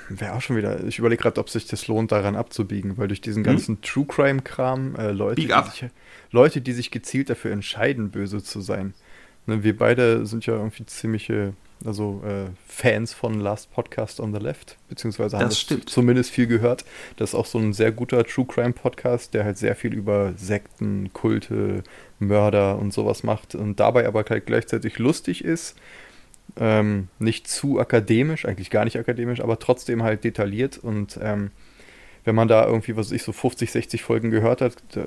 [0.10, 0.84] wäre auch schon wieder.
[0.86, 3.52] Ich überlege gerade, ob sich das lohnt, daran abzubiegen, weil durch diesen hm?
[3.52, 5.90] ganzen True Crime-Kram äh, Leute, die sich,
[6.32, 8.94] Leute, die sich gezielt dafür entscheiden, böse zu sein,
[9.48, 11.54] Ne, wir beide sind ja irgendwie ziemliche,
[11.86, 16.84] also äh, Fans von Last Podcast on the Left, beziehungsweise haben das zumindest viel gehört.
[17.18, 20.34] Das ist auch so ein sehr guter True Crime Podcast, der halt sehr viel über
[20.36, 21.84] Sekten, Kulte,
[22.20, 25.76] Mörder und sowas macht und dabei aber halt gleichzeitig lustig ist.
[26.58, 31.52] Ähm, nicht zu akademisch, eigentlich gar nicht akademisch, aber trotzdem halt detailliert und ähm,
[32.26, 35.04] wenn man da irgendwie, was ich so 50, 60 Folgen gehört hat, da,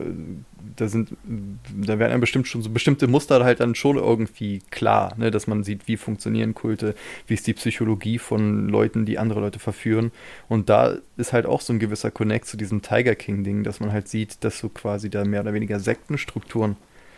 [0.76, 5.14] da sind, da werden einem bestimmt schon so bestimmte Muster halt dann schon irgendwie klar,
[5.16, 6.94] ne, dass man sieht, wie funktionieren Kulte,
[7.26, 10.12] wie ist die Psychologie von Leuten, die andere Leute verführen.
[10.48, 13.92] Und da ist halt auch so ein gewisser Connect zu diesem Tiger King-Ding, dass man
[13.92, 16.76] halt sieht, dass so quasi da mehr oder weniger Sektenstrukturen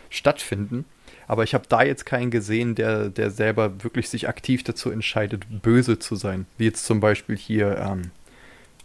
[0.09, 0.85] stattfinden.
[1.27, 5.45] Aber ich habe da jetzt keinen gesehen, der, der selber wirklich sich aktiv dazu entscheidet,
[5.61, 6.47] böse zu sein.
[6.57, 8.11] Wie jetzt zum Beispiel hier ähm,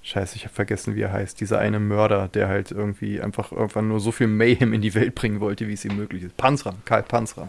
[0.06, 1.40] Scheiße, ich habe vergessen, wie er heißt.
[1.40, 5.16] Dieser eine Mörder, der halt irgendwie einfach irgendwann nur so viel Mayhem in die Welt
[5.16, 6.36] bringen wollte, wie es ihm möglich ist.
[6.36, 7.48] Panzram, Karl Panzram.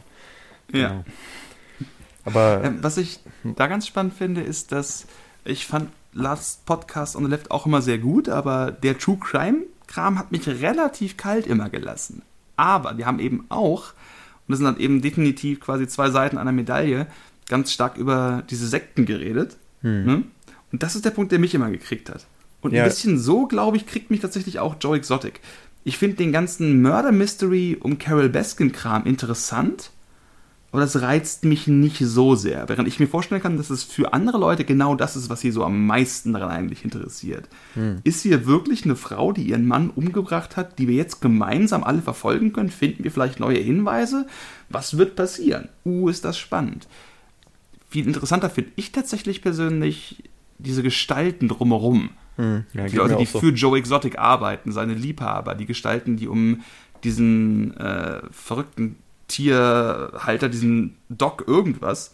[0.72, 0.88] Ja.
[0.88, 1.06] Genau.
[2.26, 2.64] Aber.
[2.64, 5.06] Ähm, was ich da ganz spannend finde, ist, dass
[5.46, 9.60] ich fand Last Podcast on the Left auch immer sehr gut, aber der True Crime
[9.86, 12.24] Kram hat mich relativ kalt immer gelassen.
[12.56, 13.94] Aber wir haben eben auch,
[14.48, 17.06] und das sind dann eben definitiv quasi zwei Seiten einer Medaille,
[17.48, 19.58] ganz stark über diese Sekten geredet.
[19.82, 20.06] Hm.
[20.06, 20.24] Ne?
[20.72, 22.26] Und das ist der Punkt, der mich immer gekriegt hat.
[22.68, 22.84] Und ja.
[22.84, 25.40] ein bisschen so, glaube ich, kriegt mich tatsächlich auch Joe Exotic.
[25.86, 29.92] Ich finde den ganzen Murder-Mystery um Carol Baskin-Kram interessant,
[30.74, 32.68] aber das reizt mich nicht so sehr.
[32.68, 35.52] Während ich mir vorstellen kann, dass es für andere Leute genau das ist, was sie
[35.52, 37.48] so am meisten daran eigentlich interessiert.
[37.76, 38.02] Hm.
[38.04, 42.02] Ist hier wirklich eine Frau, die ihren Mann umgebracht hat, die wir jetzt gemeinsam alle
[42.02, 42.70] verfolgen können?
[42.70, 44.28] Finden wir vielleicht neue Hinweise?
[44.68, 45.70] Was wird passieren?
[45.86, 46.90] Uh, ist das spannend.
[47.90, 50.22] Viel interessanter finde ich tatsächlich persönlich
[50.58, 52.10] diese Gestalten drumherum.
[52.38, 52.66] Hm.
[52.74, 53.40] Ja, die Leute, die so.
[53.40, 56.62] für Joe Exotic arbeiten, seine Liebhaber, die Gestalten, die um
[57.04, 58.98] diesen äh, verrückten
[59.28, 62.14] Tierhalter, diesen Doc irgendwas.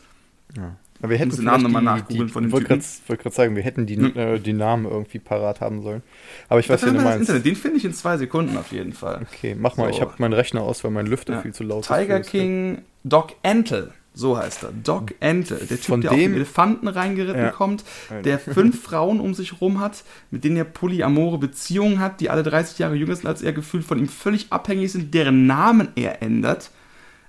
[0.58, 0.76] Ja.
[1.02, 3.86] Aber wir hätten den Namen nochmal nachgoogeln von dem Ich wollte gerade sagen, wir hätten
[3.86, 4.16] die, hm.
[4.16, 6.02] äh, die Namen irgendwie parat haben sollen.
[6.48, 7.20] Aber ich weiß, wie du meinst.
[7.22, 7.46] Internet.
[7.46, 9.26] Den finde ich in zwei Sekunden auf jeden Fall.
[9.30, 9.86] Okay, mach mal.
[9.86, 9.90] So.
[9.90, 11.42] Ich habe meinen Rechner aus, weil mein Lüfter ja.
[11.42, 12.30] viel zu laut Tiger ist.
[12.30, 13.92] Tiger King Doc Entel.
[14.13, 14.71] So heißt er.
[14.71, 15.58] Doc Entel.
[15.58, 17.52] Der Typ, Von der dem, auf Elefanten reingeritten ja.
[17.52, 17.84] kommt,
[18.23, 22.43] der fünf Frauen um sich rum hat, mit denen er polyamore Beziehungen hat, die alle
[22.43, 26.21] 30 Jahre jünger sind als er, gefühlt von ihm völlig abhängig sind, deren Namen er
[26.21, 26.69] ändert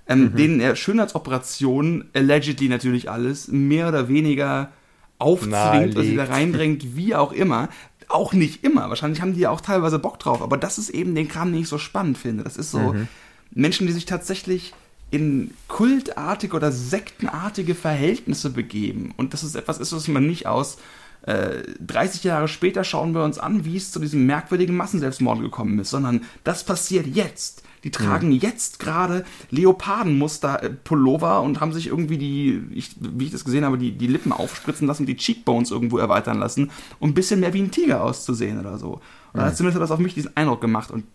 [0.07, 0.35] ähm, mhm.
[0.35, 4.71] denen er Schönheitsoperationen, allegedly natürlich alles, mehr oder weniger
[5.17, 7.69] aufzwingt oder sie da reindrängt, wie auch immer.
[8.07, 8.89] Auch nicht immer.
[8.89, 10.41] Wahrscheinlich haben die ja auch teilweise Bock drauf.
[10.41, 12.43] Aber das ist eben den Kram, den ich so spannend finde.
[12.43, 13.07] Das ist so mhm.
[13.51, 14.73] Menschen, die sich tatsächlich
[15.11, 19.13] in kultartige oder sektenartige Verhältnisse begeben.
[19.17, 20.77] Und das ist etwas ist, was man nicht aus
[21.25, 25.79] äh, 30 Jahre später schauen wir uns an, wie es zu diesem merkwürdigen Massenselbstmord gekommen
[25.79, 27.63] ist, sondern das passiert jetzt.
[27.83, 28.39] Die tragen mhm.
[28.39, 33.91] jetzt gerade Leopardenmuster-Pullover und haben sich irgendwie die, ich, wie ich das gesehen habe, die,
[33.91, 37.71] die Lippen aufspritzen lassen, die Cheekbones irgendwo erweitern lassen, um ein bisschen mehr wie ein
[37.71, 39.01] Tiger auszusehen oder so.
[39.33, 39.53] Und mhm.
[39.53, 41.05] zumindest hat das auf mich diesen Eindruck gemacht und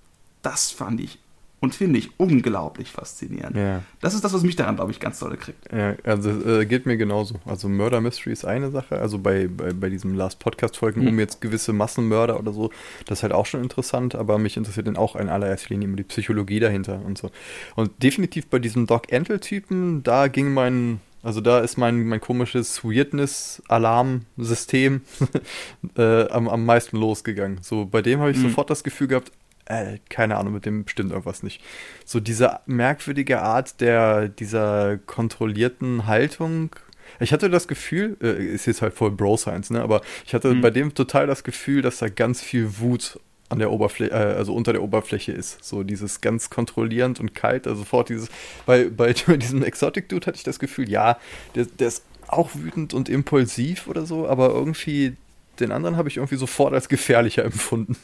[0.43, 1.19] das fand ich
[1.61, 3.57] und finde ich unglaublich faszinierend.
[3.57, 3.83] Ja.
[4.01, 5.71] Das ist das, was mich daran, glaube ich, ganz toll kriegt.
[5.73, 7.35] Ja, also äh, geht mir genauso.
[7.45, 11.09] Also Murder Mystery ist eine Sache, also bei, bei, bei diesem Last Podcast-Folgen mhm.
[11.09, 12.71] um jetzt gewisse Massenmörder oder so,
[13.07, 15.97] das ist halt auch schon interessant, aber mich interessiert dann auch in allererster Linie immer
[15.97, 17.33] die Psychologie dahinter und so.
[17.77, 22.83] Und definitiv bei diesem Doc Entel-Typen, da ging mein also da ist mein, mein komisches
[22.83, 25.03] Weirdness-Alarmsystem
[25.99, 27.59] äh, am, am meisten losgegangen.
[27.61, 28.45] So, bei dem habe ich mhm.
[28.45, 29.31] sofort das Gefühl gehabt,
[29.71, 31.63] äh, keine Ahnung, mit dem stimmt irgendwas nicht.
[32.05, 36.75] So diese merkwürdige Art der, dieser kontrollierten Haltung.
[37.21, 40.61] Ich hatte das Gefühl, äh, ist jetzt halt voll Bro-Science, ne, aber ich hatte mhm.
[40.61, 44.55] bei dem total das Gefühl, dass da ganz viel Wut an der Oberfläche, äh, also
[44.55, 45.63] unter der Oberfläche ist.
[45.63, 48.29] So dieses ganz kontrollierend und kalt, also sofort dieses,
[48.67, 51.19] bei, bei diesem Exotic Dude hatte ich das Gefühl, ja,
[51.55, 55.17] der, der ist auch wütend und impulsiv oder so, aber irgendwie
[55.59, 57.97] den anderen habe ich irgendwie sofort als gefährlicher empfunden.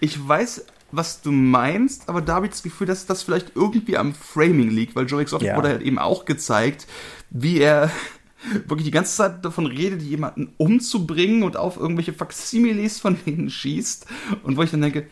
[0.00, 3.96] Ich weiß was du meinst, aber da habe ich das Gefühl, dass das vielleicht irgendwie
[3.96, 5.56] am Framing liegt, weil Joe Exotic ja.
[5.56, 6.86] wurde halt eben auch gezeigt,
[7.30, 7.90] wie er
[8.66, 14.06] wirklich die ganze Zeit davon redet, jemanden umzubringen und auf irgendwelche Faximiles von denen schießt.
[14.42, 15.08] Und wo ich dann denke,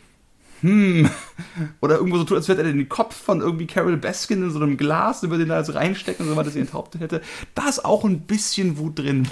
[0.61, 1.09] hm,
[1.81, 4.59] oder irgendwo so tut, als würde er den Kopf von irgendwie Carol Baskin in so
[4.59, 7.21] einem Glas, über den er also reinstecken und so weiter, sie enthauptet hätte.
[7.55, 9.29] Da ist auch ein bisschen Wut drin.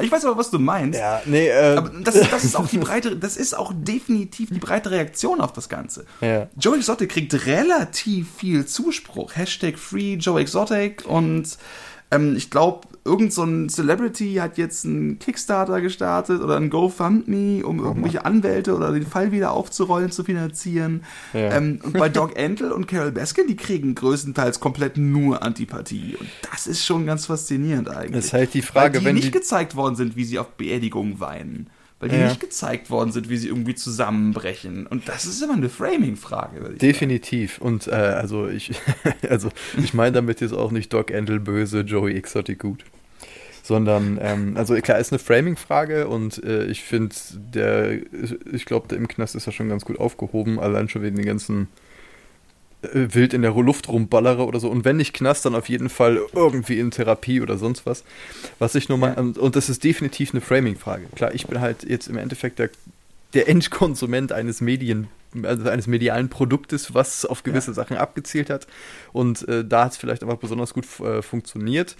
[0.00, 0.98] Ich weiß aber, was du meinst.
[0.98, 1.76] Ja, nee, äh.
[1.76, 5.40] Aber das, ist, das ist auch die breite, das ist auch definitiv die breite Reaktion
[5.40, 6.06] auf das Ganze.
[6.20, 6.48] Ja.
[6.58, 9.36] Joe Exotic kriegt relativ viel Zuspruch.
[9.36, 11.58] Hashtag Free Joe Exotic und
[12.12, 17.64] ähm, ich glaube, irgend so ein Celebrity hat jetzt einen Kickstarter gestartet oder ein GoFundMe,
[17.64, 21.04] um irgendwelche Anwälte oder den Fall wieder aufzurollen, zu finanzieren.
[21.32, 21.52] Ja.
[21.52, 26.16] Ähm, und bei Doc Antle und Carol Baskin, die kriegen größtenteils komplett nur Antipathie.
[26.18, 28.12] Und das ist schon ganz faszinierend eigentlich.
[28.12, 30.38] Das ist halt die Frage, Weil die wenn nicht die gezeigt worden sind, wie sie
[30.38, 31.70] auf Beerdigungen weinen
[32.02, 32.26] weil die ja.
[32.26, 34.88] nicht gezeigt worden sind, wie sie irgendwie zusammenbrechen.
[34.88, 36.74] Und das ist immer eine Framing-Frage.
[36.74, 37.54] Definitiv.
[37.54, 37.66] Sagen.
[37.66, 38.72] Und äh, also ich,
[39.30, 42.84] also ich meine damit jetzt auch nicht Doc Endel böse, Joey Exotic gut.
[43.62, 48.00] Sondern, ähm, also klar, ist eine Framing-Frage und äh, ich finde, der,
[48.52, 51.26] ich glaube, der im Knast ist ja schon ganz gut aufgehoben, allein schon wegen den
[51.26, 51.68] ganzen
[52.92, 54.68] wild in der Luft rumballere oder so.
[54.68, 58.04] Und wenn nicht Knast, dann auf jeden Fall irgendwie in Therapie oder sonst was.
[58.58, 59.40] Was ich nur mal, ja.
[59.40, 61.06] und das ist definitiv eine Framing-Frage.
[61.14, 62.70] Klar, ich bin halt jetzt im Endeffekt der,
[63.34, 65.08] der Endkonsument eines Medien,
[65.42, 67.74] also eines medialen Produktes, was auf gewisse ja.
[67.74, 68.66] Sachen abgezielt hat.
[69.12, 71.96] Und äh, da hat es vielleicht einfach besonders gut äh, funktioniert.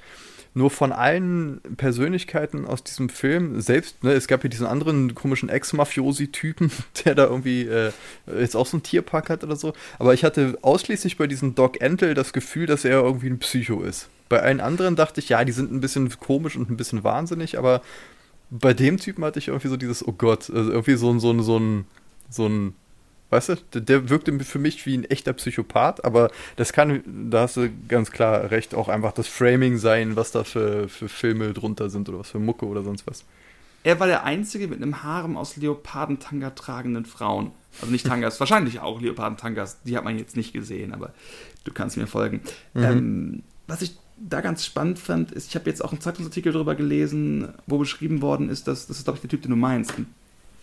[0.54, 5.48] Nur von allen Persönlichkeiten aus diesem Film, selbst, ne, es gab ja diesen anderen komischen
[5.48, 6.70] Ex-Mafiosi-Typen,
[7.04, 7.92] der da irgendwie äh,
[8.38, 9.72] jetzt auch so ein Tierpark hat oder so.
[9.98, 13.82] Aber ich hatte ausschließlich bei diesem Doc Entel das Gefühl, dass er irgendwie ein Psycho
[13.82, 14.08] ist.
[14.28, 17.58] Bei allen anderen dachte ich, ja, die sind ein bisschen komisch und ein bisschen wahnsinnig,
[17.58, 17.82] aber
[18.50, 21.58] bei dem Typen hatte ich irgendwie so dieses, oh Gott, also irgendwie so, so, so
[21.58, 21.86] ein,
[22.28, 22.74] so ein
[23.32, 27.40] Weißt du, der, der wirkte für mich wie ein echter Psychopath, aber das kann, da
[27.40, 31.54] hast du ganz klar recht, auch einfach das Framing sein, was da für, für Filme
[31.54, 33.24] drunter sind oder was für Mucke oder sonst was.
[33.84, 37.52] er war der Einzige mit einem Harem aus Leopardentanga tragenden Frauen.
[37.80, 41.14] Also nicht Tangas, wahrscheinlich auch Leopardentangas, die hat man jetzt nicht gesehen, aber
[41.64, 42.42] du kannst mir folgen.
[42.74, 42.84] Mhm.
[42.84, 46.74] Ähm, was ich da ganz spannend fand, ist, ich habe jetzt auch einen Zeitungsartikel darüber
[46.74, 49.96] gelesen, wo beschrieben worden ist, dass das ist, glaube ich, der Typ, den du meinst,
[49.96, 50.06] ein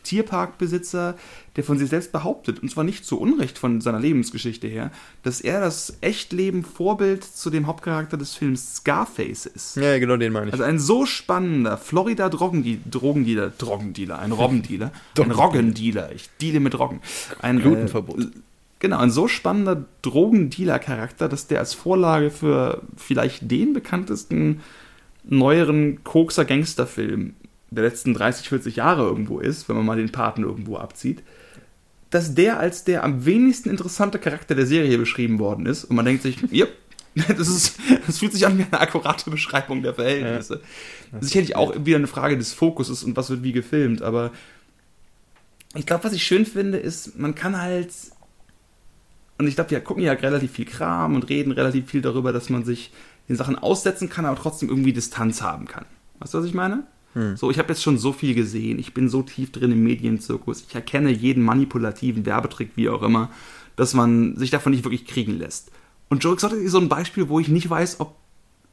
[0.10, 1.15] Tierparkbesitzer,
[1.56, 4.91] der von sich selbst behauptet, und zwar nicht zu Unrecht von seiner Lebensgeschichte her,
[5.22, 9.76] dass er das Echtleben Vorbild zu dem Hauptcharakter des Films Scarface ist.
[9.76, 10.54] Ja, genau den meine ich.
[10.54, 17.02] Also ein so spannender Florida Drogendealer, Drogendealer, ein Robbendealer, ein Roggendealer, ich deale mit Roggen.
[17.39, 18.19] Ein Glutenverbot.
[18.19, 18.28] Äh,
[18.80, 24.62] genau, ein so spannender Drogendealer-Charakter, dass der als Vorlage für vielleicht den bekanntesten
[25.24, 27.36] neueren Kokser-Gangsterfilm
[27.71, 31.23] der letzten 30, 40 Jahre irgendwo ist, wenn man mal den Paten irgendwo abzieht,
[32.10, 35.84] dass der als der am wenigsten interessante Charakter der Serie beschrieben worden ist.
[35.84, 36.69] Und man denkt sich, yep,
[37.15, 40.62] das, ist, das fühlt sich an wie eine akkurate Beschreibung der Verhältnisse.
[41.12, 41.21] Ja.
[41.21, 44.32] Sicherlich auch wieder eine Frage des Fokuses und was wird wie gefilmt, aber
[45.75, 47.91] ich glaube, was ich schön finde, ist, man kann halt.
[49.38, 52.49] Und ich glaube, wir gucken ja relativ viel Kram und reden relativ viel darüber, dass
[52.49, 52.91] man sich
[53.29, 55.86] den Sachen aussetzen kann, aber trotzdem irgendwie Distanz haben kann.
[56.19, 56.84] Weißt du, was ich meine?
[57.19, 57.36] Hm.
[57.36, 58.79] So, ich habe jetzt schon so viel gesehen.
[58.79, 60.63] Ich bin so tief drin im Medienzirkus.
[60.67, 63.29] Ich erkenne jeden manipulativen Werbetrick, wie auch immer,
[63.75, 65.71] dass man sich davon nicht wirklich kriegen lässt.
[66.08, 68.15] Und Joe Exotic ist so ein Beispiel, wo ich nicht weiß, ob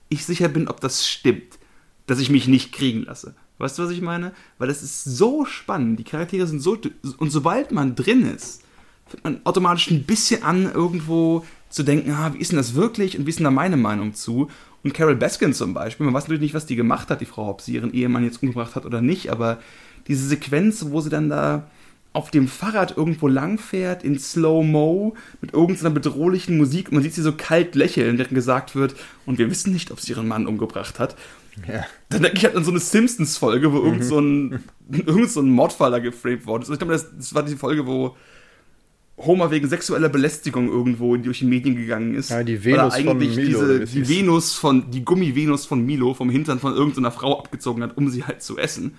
[0.08, 1.58] ich sicher bin, ob das stimmt,
[2.06, 3.34] dass ich mich nicht kriegen lasse.
[3.58, 4.32] Weißt du, was ich meine?
[4.58, 5.98] Weil das ist so spannend.
[5.98, 6.78] Die Charaktere sind so.
[7.18, 8.62] Und sobald man drin ist,
[9.08, 13.18] fängt man automatisch ein bisschen an, irgendwo zu denken, ah, wie ist denn das wirklich
[13.18, 14.48] und wie ist denn da meine Meinung zu?
[14.82, 17.48] Und Carol Baskin zum Beispiel, man weiß natürlich nicht, was die gemacht hat, die Frau,
[17.48, 19.58] ob sie ihren Ehemann jetzt umgebracht hat oder nicht, aber
[20.06, 21.68] diese Sequenz, wo sie dann da
[22.12, 27.32] auf dem Fahrrad irgendwo langfährt, in Slow-Mo, mit irgendeiner bedrohlichen Musik, man sieht sie so
[27.32, 28.94] kalt lächeln, während gesagt wird,
[29.26, 31.14] und wir wissen nicht, ob sie ihren Mann umgebracht hat.
[31.68, 31.84] Ja.
[32.08, 33.84] Dann denke ich halt an so eine Simpsons-Folge, wo mhm.
[33.86, 36.70] irgend, so ein, irgend so ein Mordfaller geframed worden ist.
[36.70, 38.16] Ich glaube, das, das war die Folge, wo
[39.18, 42.30] Homer wegen sexueller Belästigung irgendwo durch die Medien gegangen ist.
[42.30, 43.34] Ja, die Venus von Milo.
[43.34, 47.96] Diese, die Venus von, die Gummi-Venus von Milo vom Hintern von irgendeiner Frau abgezogen hat,
[47.96, 48.96] um sie halt zu essen.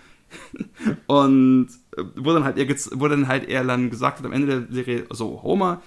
[1.08, 4.48] Und äh, wo dann halt er, wo dann halt er dann gesagt hat am Ende
[4.48, 5.82] der Serie, so, Homer,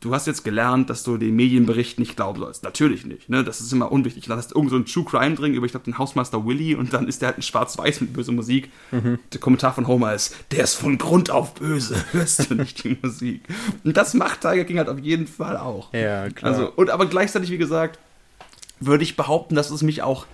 [0.00, 2.62] du hast jetzt gelernt, dass du den Medienbericht nicht glauben sollst.
[2.62, 3.44] Natürlich nicht, ne?
[3.44, 4.24] Das ist immer unwichtig.
[4.26, 6.74] Da hast du irgend so ein True Crime drin über, ich glaube, den Hausmeister Willy
[6.74, 8.70] und dann ist der halt ein Schwarz-Weiß mit böser Musik.
[8.90, 9.18] Mhm.
[9.32, 11.96] Der Kommentar von Homer ist, der ist von Grund auf böse.
[12.12, 13.42] Hörst du nicht die Musik?
[13.84, 15.92] Und das macht Tiger King halt auf jeden Fall auch.
[15.92, 16.52] Ja, klar.
[16.52, 17.98] Also, und aber gleichzeitig, wie gesagt,
[18.80, 20.26] würde ich behaupten, dass es mich auch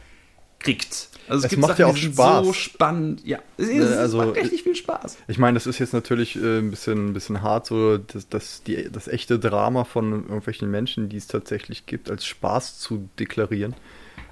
[0.60, 1.08] kriegt.
[1.28, 2.46] Also es, es macht Sachen, ja auch Spaß.
[2.46, 3.38] So spannend, ja.
[3.56, 5.18] Es, es also, macht richtig viel Spaß.
[5.28, 8.62] Ich meine, das ist jetzt natürlich äh, ein, bisschen, ein bisschen hart, so das, das,
[8.62, 13.74] die, das echte Drama von irgendwelchen Menschen, die es tatsächlich gibt, als Spaß zu deklarieren.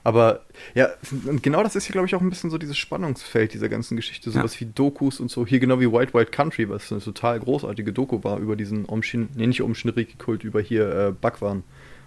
[0.05, 0.43] Aber
[0.75, 0.91] ja,
[1.41, 4.31] genau das ist ja, glaube ich, auch ein bisschen so dieses Spannungsfeld dieser ganzen Geschichte.
[4.31, 4.61] Sowas ja.
[4.61, 5.47] wie Dokus und so.
[5.47, 9.31] Hier genau wie White White Country, was eine total großartige Doku war über diesen Omshin,
[9.35, 11.63] nee, nicht Omshinriki-Kult, über hier äh, Bhagwan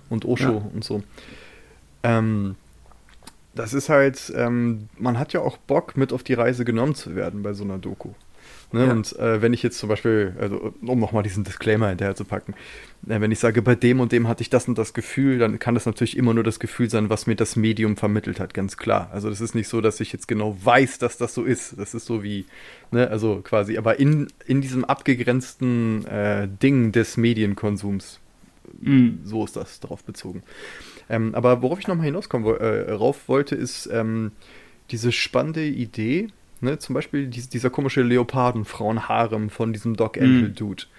[0.09, 0.71] und Osho ja.
[0.73, 1.01] und so.
[2.03, 2.55] Ähm,
[3.57, 7.15] das ist halt, ähm, man hat ja auch Bock, mit auf die Reise genommen zu
[7.15, 8.09] werden bei so einer Doku.
[8.73, 8.85] Ne?
[8.85, 8.91] Ja.
[8.91, 12.53] Und äh, wenn ich jetzt zum Beispiel, also um nochmal diesen Disclaimer hinterher zu packen,
[13.07, 15.57] äh, wenn ich sage, bei dem und dem hatte ich das und das Gefühl, dann
[15.59, 18.75] kann das natürlich immer nur das Gefühl sein, was mir das Medium vermittelt hat, ganz
[18.75, 19.09] klar.
[19.13, 21.79] Also das ist nicht so, dass ich jetzt genau weiß, dass das so ist.
[21.79, 22.45] Das ist so wie,
[22.91, 28.19] ne, also quasi, aber in, in diesem abgegrenzten äh, Ding des Medienkonsums,
[28.81, 29.19] mhm.
[29.23, 30.43] so ist das darauf bezogen.
[31.09, 34.31] Ähm, aber worauf ich nochmal hinauskommen äh, rauf wollte, ist ähm,
[34.91, 36.27] diese spannende Idee,
[36.61, 36.79] ne?
[36.79, 40.83] zum Beispiel die, dieser komische Leopardenfrauenharem von diesem Doc Antle-Dude.
[40.83, 40.89] Mhm.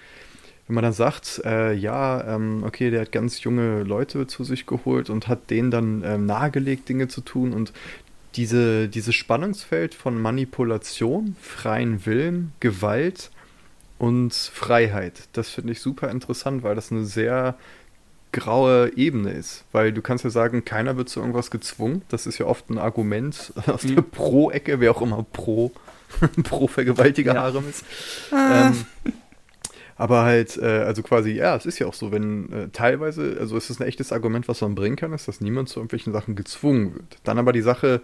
[0.67, 4.67] Wenn man dann sagt, äh, ja, ähm, okay, der hat ganz junge Leute zu sich
[4.67, 7.73] geholt und hat denen dann ähm, nahegelegt, Dinge zu tun und
[8.35, 13.31] diese, dieses Spannungsfeld von Manipulation, freien Willen, Gewalt
[13.97, 17.57] und Freiheit, das finde ich super interessant, weil das eine sehr
[18.31, 19.65] graue Ebene ist.
[19.71, 22.03] Weil du kannst ja sagen, keiner wird zu irgendwas gezwungen.
[22.09, 23.95] Das ist ja oft ein Argument aus mhm.
[23.95, 25.71] der Pro-Ecke, wer auch immer Pro,
[26.43, 27.41] pro Vergewaltiger ja.
[27.41, 27.83] Harem ist.
[28.31, 28.67] Ah.
[28.67, 28.85] Ähm,
[29.95, 33.57] aber halt, äh, also quasi, ja, es ist ja auch so, wenn äh, teilweise, also
[33.57, 36.35] es ist ein echtes Argument, was man bringen kann, ist, dass niemand zu irgendwelchen Sachen
[36.35, 37.17] gezwungen wird.
[37.25, 38.01] Dann aber die Sache,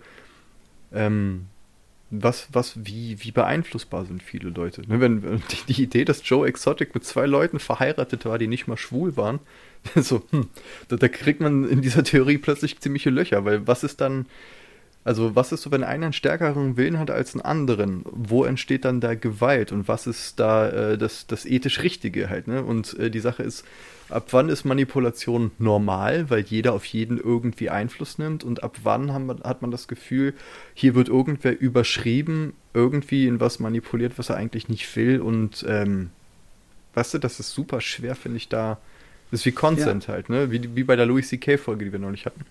[0.93, 1.45] ähm,
[2.11, 4.81] was, was, wie, wie beeinflussbar sind viele Leute.
[4.87, 8.67] Ne, wenn, die, die, Idee, dass Joe Exotic mit zwei Leuten verheiratet war, die nicht
[8.67, 9.39] mal schwul waren,
[9.95, 10.47] so, hm,
[10.87, 14.27] da, da, kriegt man in dieser Theorie plötzlich ziemliche Löcher, weil was ist dann,
[15.05, 18.03] also was ist so, wenn einer einen stärkeren Willen hat als einen anderen?
[18.05, 22.47] Wo entsteht dann da Gewalt und was ist da äh, das, das ethisch Richtige halt,
[22.47, 22.63] ne?
[22.63, 23.65] Und äh, die Sache ist,
[24.09, 29.13] ab wann ist Manipulation normal, weil jeder auf jeden irgendwie Einfluss nimmt und ab wann
[29.13, 30.33] haben, hat man das Gefühl,
[30.73, 36.09] hier wird irgendwer überschrieben irgendwie in was manipuliert, was er eigentlich nicht will und ähm,
[36.95, 38.79] weißt du, das ist super schwer, finde ich, da.
[39.29, 40.15] Das ist wie Consent ja.
[40.15, 40.49] halt, ne?
[40.49, 42.41] Wie, wie bei der Louis C.K.-Folge, die wir neulich hatten.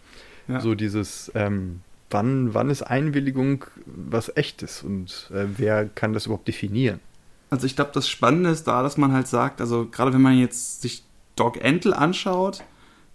[0.46, 0.60] Ja.
[0.60, 1.80] So dieses, ähm,
[2.14, 7.00] wann, wann ist Einwilligung was echtes und äh, wer kann das überhaupt definieren?
[7.50, 10.38] Also ich glaube, das Spannende ist da, dass man halt sagt, also gerade wenn man
[10.38, 11.03] jetzt sich
[11.37, 12.62] Dog Entel anschaut,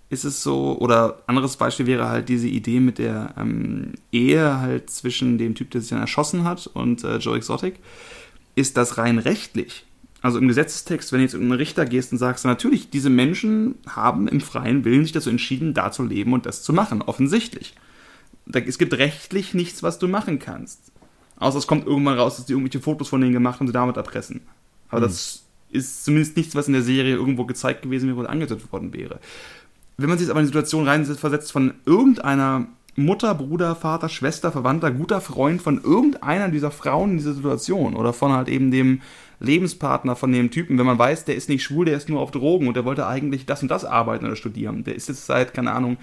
[0.10, 4.90] ist es so, oder anderes Beispiel wäre halt diese Idee mit der ähm, Ehe halt
[4.90, 7.76] zwischen dem Typ, der sich dann erschossen hat, und äh, Joe Exotic,
[8.56, 9.86] ist das rein rechtlich.
[10.22, 13.76] Also im Gesetzestext, wenn du jetzt in einen Richter gehst und sagst, natürlich, diese Menschen
[13.88, 17.76] haben im freien Willen sich dazu entschieden, da zu leben und das zu machen, offensichtlich.
[18.52, 20.92] Es gibt rechtlich nichts, was du machen kannst.
[21.38, 23.74] Außer es kommt irgendwann raus, dass die irgendwelche Fotos von denen gemacht haben und sie
[23.74, 24.42] damit erpressen.
[24.90, 25.08] Aber hm.
[25.08, 28.92] das ist zumindest nichts, was in der Serie irgendwo gezeigt gewesen wäre oder angesetzt worden
[28.94, 29.20] wäre
[30.00, 34.52] wenn man sich jetzt aber in die Situation reinversetzt von irgendeiner Mutter, Bruder, Vater, Schwester,
[34.52, 39.02] Verwandter, guter Freund von irgendeiner dieser Frauen in dieser Situation oder von halt eben dem
[39.40, 42.32] Lebenspartner von dem Typen, wenn man weiß, der ist nicht schwul, der ist nur auf
[42.32, 44.84] Drogen und der wollte eigentlich das und das arbeiten oder studieren.
[44.84, 45.98] Der ist jetzt seit, keine Ahnung,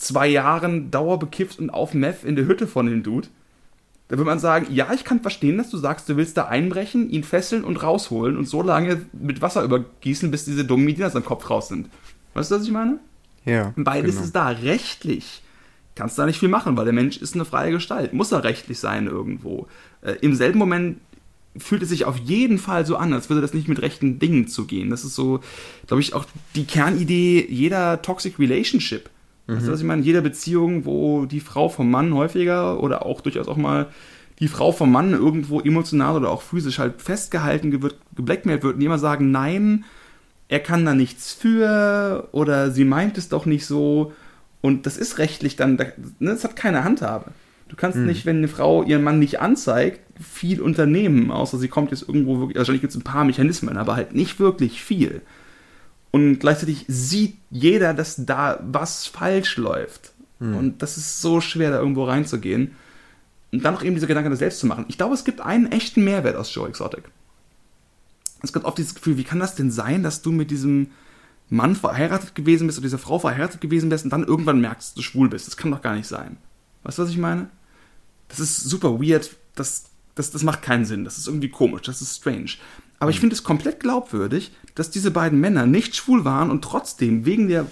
[0.00, 3.28] zwei Jahren dauerbekifft und auf Meth in der Hütte von dem Dude.
[4.08, 7.10] Da würde man sagen, ja, ich kann verstehen, dass du sagst, du willst da einbrechen,
[7.10, 11.12] ihn fesseln und rausholen und so lange mit Wasser übergießen, bis diese dummen Medien aus
[11.12, 11.88] seinem Kopf raus sind.
[12.34, 12.98] Weißt du, was ich meine?
[13.44, 13.72] Ja.
[13.76, 14.24] Beides genau.
[14.24, 14.48] ist da.
[14.48, 15.42] Rechtlich
[15.94, 18.12] kannst du da nicht viel machen, weil der Mensch ist eine freie Gestalt.
[18.12, 19.68] Muss er rechtlich sein irgendwo.
[20.02, 20.98] Äh, Im selben Moment
[21.56, 24.48] fühlt es sich auf jeden Fall so an, als würde das nicht mit rechten Dingen
[24.48, 24.90] zugehen.
[24.90, 25.40] Das ist so,
[25.86, 29.10] glaube ich, auch die Kernidee jeder Toxic Relationship.
[29.46, 29.56] Mhm.
[29.56, 30.02] Weißt du, was ich meine?
[30.02, 33.88] Jeder Beziehung, wo die Frau vom Mann häufiger oder auch durchaus auch mal
[34.38, 38.80] die Frau vom Mann irgendwo emotional oder auch physisch halt festgehalten wird, geblackmailt wird und
[38.80, 39.84] die immer sagen, nein,
[40.48, 44.12] er kann da nichts für oder sie meint es doch nicht so.
[44.62, 47.32] Und das ist rechtlich dann, ne, das hat keine Handhabe.
[47.68, 48.06] Du kannst mhm.
[48.06, 52.40] nicht, wenn eine Frau ihren Mann nicht anzeigt, viel unternehmen, außer sie kommt jetzt irgendwo
[52.40, 55.22] wirklich, wahrscheinlich gibt es ein paar Mechanismen, aber halt nicht wirklich viel.
[56.10, 60.12] Und gleichzeitig sieht jeder, dass da was falsch läuft.
[60.40, 60.56] Mhm.
[60.56, 62.74] Und das ist so schwer, da irgendwo reinzugehen.
[63.52, 64.86] Und dann noch eben diese Gedanken, das selbst zu machen.
[64.88, 67.04] Ich glaube, es gibt einen echten Mehrwert aus Joe Exotic
[68.42, 70.90] es gibt oft dieses Gefühl, wie kann das denn sein, dass du mit diesem
[71.48, 74.94] Mann verheiratet gewesen bist oder dieser Frau verheiratet gewesen bist und dann irgendwann merkst, dass
[74.94, 75.46] du schwul bist.
[75.46, 76.36] Das kann doch gar nicht sein.
[76.84, 77.50] Weißt du, was ich meine?
[78.28, 79.36] Das ist super weird.
[79.56, 81.04] Das, das, das macht keinen Sinn.
[81.04, 81.82] Das ist irgendwie komisch.
[81.82, 82.52] Das ist strange.
[82.98, 83.20] Aber ich mhm.
[83.22, 87.66] finde es komplett glaubwürdig, dass diese beiden Männer nicht schwul waren und trotzdem wegen der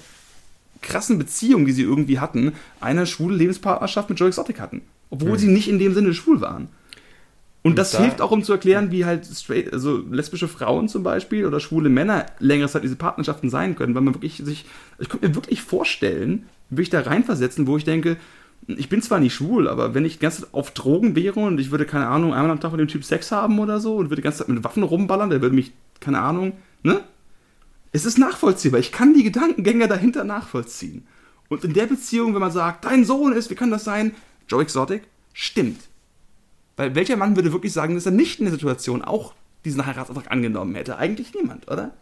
[0.80, 4.82] krassen Beziehung, die sie irgendwie hatten, eine schwule Lebenspartnerschaft mit Joe Exotic hatten.
[5.10, 5.38] Obwohl mhm.
[5.38, 6.68] sie nicht in dem Sinne schwul waren.
[7.62, 11.02] Und, das da, hilft auch, um zu erklären, wie halt straight, also lesbische Frauen zum
[11.02, 14.64] Beispiel oder schwule Männer längere Zeit diese Partnerschaften sein können, weil man wirklich sich,
[14.98, 18.16] ich könnte mir wirklich vorstellen, würde ich da reinversetzen, wo ich denke,
[18.66, 21.58] ich bin zwar nicht schwul, aber wenn ich die ganze Zeit auf Drogen wäre und
[21.58, 24.06] ich würde, keine Ahnung, einmal am Tag mit dem Typ Sex haben oder so und
[24.06, 27.04] würde die ganze Zeit mit Waffen rumballern, der würde mich, keine Ahnung, ne?
[27.92, 28.80] Es ist nachvollziehbar.
[28.80, 31.06] Ich kann die Gedankengänge dahinter nachvollziehen.
[31.48, 34.14] Und in der Beziehung, wenn man sagt, dein Sohn ist, wie kann das sein?
[34.48, 35.80] Joe Exotic, stimmt.
[36.76, 40.30] Weil welcher Mann würde wirklich sagen, dass er nicht in der Situation auch diesen Heiratsantrag
[40.30, 40.96] angenommen hätte?
[40.96, 41.92] Eigentlich niemand, oder?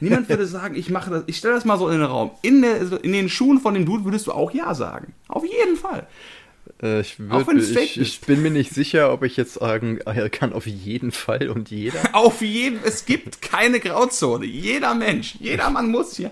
[0.00, 2.32] Niemand würde sagen, ich mache das, ich stelle das mal so in den Raum.
[2.42, 5.14] In, der, in den Schuhen von dem Dude würdest du auch Ja sagen.
[5.28, 6.06] Auf jeden Fall.
[6.80, 9.98] Äh, ich, würd, ich, ich, bin mir nicht sicher, ob ich jetzt sagen
[10.30, 11.98] kann, auf jeden Fall und jeder.
[12.12, 14.46] auf jeden, es gibt keine Grauzone.
[14.46, 16.30] Jeder Mensch, jeder Mann muss ja.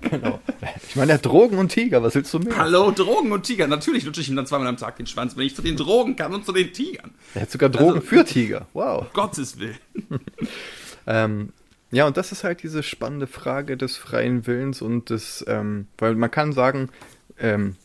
[0.00, 0.40] genau.
[0.88, 2.56] Ich meine, er hat Drogen und Tiger, was willst du mehr?
[2.56, 3.66] Hallo, Drogen und Tiger.
[3.66, 6.14] Natürlich lutsche ich ihm dann zweimal am Tag den Schwanz, wenn ich zu den Drogen
[6.16, 7.10] kann und zu den Tigern.
[7.34, 8.68] Er hat sogar Drogen also, für Tiger.
[8.74, 9.12] Wow.
[9.12, 9.78] Gottes Willen.
[11.06, 11.52] ähm,
[11.90, 16.14] ja, und das ist halt diese spannende Frage des freien Willens und des, ähm, weil
[16.14, 16.90] man kann sagen,
[17.38, 17.76] ähm,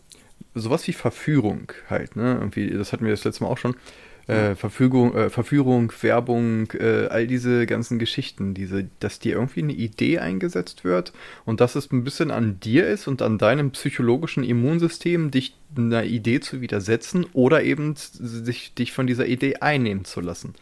[0.56, 2.36] sowas wie Verführung halt, ne?
[2.36, 3.76] Irgendwie, das hatten wir das letzte Mal auch schon.
[4.30, 9.74] Äh, Verfügung, äh, Verführung, Werbung, äh, all diese ganzen Geschichten, diese, dass dir irgendwie eine
[9.74, 11.14] Idee eingesetzt wird
[11.46, 16.04] und dass es ein bisschen an dir ist und an deinem psychologischen Immunsystem, dich einer
[16.04, 20.54] Idee zu widersetzen oder eben sich, dich von dieser Idee einnehmen zu lassen.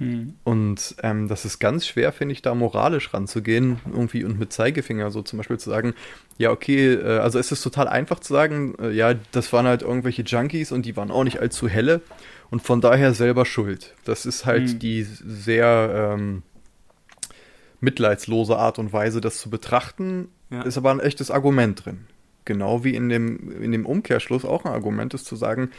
[0.00, 0.34] Hm.
[0.44, 5.10] Und ähm, das ist ganz schwer, finde ich, da moralisch ranzugehen, irgendwie und mit Zeigefinger
[5.10, 5.94] so zum Beispiel zu sagen,
[6.38, 9.82] ja, okay, äh, also es ist total einfach zu sagen, äh, ja, das waren halt
[9.82, 12.00] irgendwelche Junkies und die waren auch nicht allzu helle
[12.50, 13.94] und von daher selber schuld.
[14.04, 14.78] Das ist halt hm.
[14.78, 16.42] die sehr ähm,
[17.80, 20.62] mitleidslose Art und Weise, das zu betrachten, ja.
[20.62, 22.06] ist aber ein echtes Argument drin.
[22.46, 25.70] Genau wie in dem, in dem Umkehrschluss auch ein Argument ist zu sagen,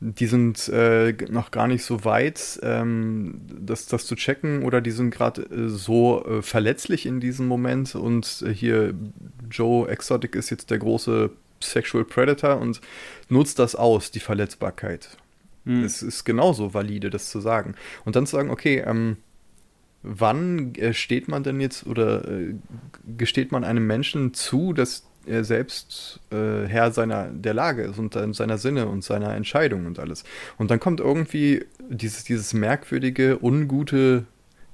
[0.00, 4.90] die sind äh, noch gar nicht so weit, ähm, das, das zu checken oder die
[4.90, 8.94] sind gerade äh, so äh, verletzlich in diesem Moment und äh, hier
[9.50, 11.30] Joe Exotic ist jetzt der große
[11.62, 12.82] Sexual Predator und
[13.28, 15.16] nutzt das aus, die Verletzbarkeit.
[15.64, 15.84] Hm.
[15.84, 17.74] Es ist genauso valide, das zu sagen.
[18.04, 19.16] Und dann zu sagen, okay, ähm,
[20.02, 22.54] wann äh, steht man denn jetzt oder äh,
[23.16, 28.14] gesteht man einem Menschen zu, dass er selbst äh, Herr seiner der Lage ist und
[28.34, 30.24] seiner Sinne und seiner Entscheidung und alles.
[30.58, 34.24] Und dann kommt irgendwie dieses, dieses merkwürdige, ungute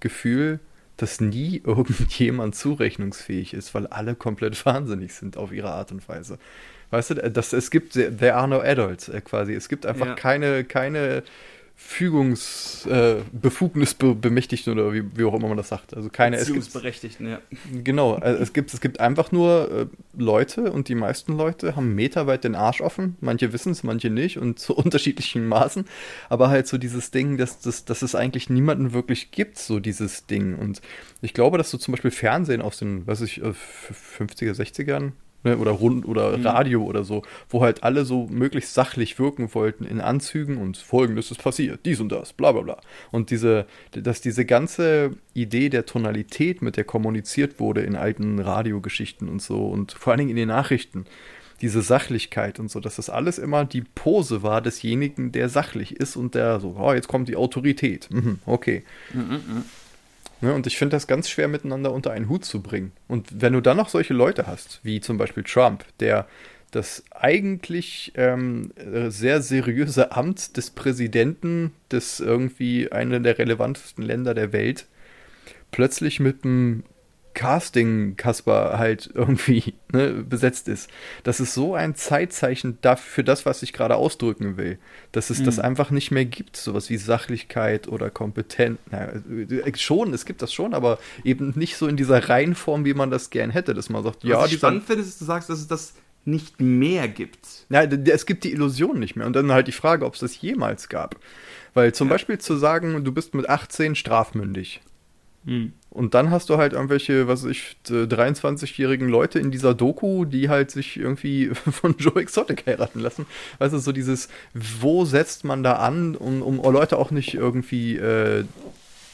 [0.00, 0.60] Gefühl,
[0.96, 6.38] dass nie irgendjemand zurechnungsfähig ist, weil alle komplett wahnsinnig sind auf ihre Art und Weise.
[6.90, 9.54] Weißt du, dass es gibt, there are no adults äh, quasi.
[9.54, 10.14] Es gibt einfach ja.
[10.14, 11.22] keine, keine
[11.74, 15.94] Fügungsbefugnisbemächtigten äh, oder wie, wie, auch immer man das sagt.
[15.94, 17.40] Also keine Beziehungsberechtigten, ja.
[17.72, 21.94] Genau, also es gibt, es gibt einfach nur äh, Leute und die meisten Leute haben
[21.94, 23.16] meterweit den Arsch offen.
[23.20, 25.84] Manche wissen es, manche nicht und zu unterschiedlichen Maßen.
[26.28, 30.26] Aber halt so dieses Ding, dass, dass, dass es eigentlich niemanden wirklich gibt, so dieses
[30.26, 30.54] Ding.
[30.54, 30.80] Und
[31.20, 35.12] ich glaube, dass so zum Beispiel Fernsehen aus den, was ich, 50er, äh, 60ern
[35.44, 36.46] ne, oder Rund oder mhm.
[36.46, 41.30] Radio oder so, wo halt alle so möglichst sachlich wirken wollten in Anzügen und folgendes
[41.30, 42.80] ist passiert, dies und das, bla bla bla.
[43.10, 49.28] Und diese, dass diese ganze Idee der Tonalität, mit der kommuniziert wurde in alten Radiogeschichten
[49.28, 51.06] und so und vor allen Dingen in den Nachrichten,
[51.62, 56.16] diese Sachlichkeit und so, dass das alles immer die Pose war desjenigen, der sachlich ist
[56.16, 58.08] und der so, oh, jetzt kommt die Autorität.
[58.10, 58.82] Mhm, okay.
[59.14, 59.64] Mhm, mhm.
[60.42, 62.90] Ne, und ich finde das ganz schwer miteinander unter einen Hut zu bringen.
[63.06, 66.26] Und wenn du dann noch solche Leute hast, wie zum Beispiel Trump, der
[66.72, 68.72] das eigentlich ähm,
[69.08, 74.86] sehr seriöse Amt des Präsidenten des irgendwie einer der relevantesten Länder der Welt
[75.70, 76.82] plötzlich mit einem
[77.34, 80.90] Casting-Kasper halt irgendwie ne, besetzt ist.
[81.22, 84.78] Das ist so ein Zeitzeichen für das, was ich gerade ausdrücken will.
[85.12, 85.44] Dass es mhm.
[85.44, 88.78] das einfach nicht mehr gibt, sowas wie Sachlichkeit oder Kompetenz.
[88.90, 93.10] Äh, schon, es gibt das schon, aber eben nicht so in dieser Reihenform, wie man
[93.10, 95.50] das gern hätte, dass man sagt, was ja, ich spannend finde, ist, dass du sagst,
[95.50, 97.66] dass es das nicht mehr gibt.
[97.68, 99.26] Ja, es gibt die Illusion nicht mehr.
[99.26, 101.16] Und dann halt die Frage, ob es das jemals gab.
[101.74, 102.14] Weil zum ja.
[102.14, 104.80] Beispiel zu sagen, du bist mit 18 strafmündig.
[105.44, 105.72] Mhm.
[105.90, 110.48] Und dann hast du halt irgendwelche, was weiß ich, 23-jährigen Leute in dieser Doku, die
[110.48, 113.26] halt sich irgendwie von Joe Exotic heiraten lassen.
[113.58, 117.96] Weißt du, so dieses, wo setzt man da an, um, um Leute auch nicht irgendwie,
[117.96, 118.44] äh,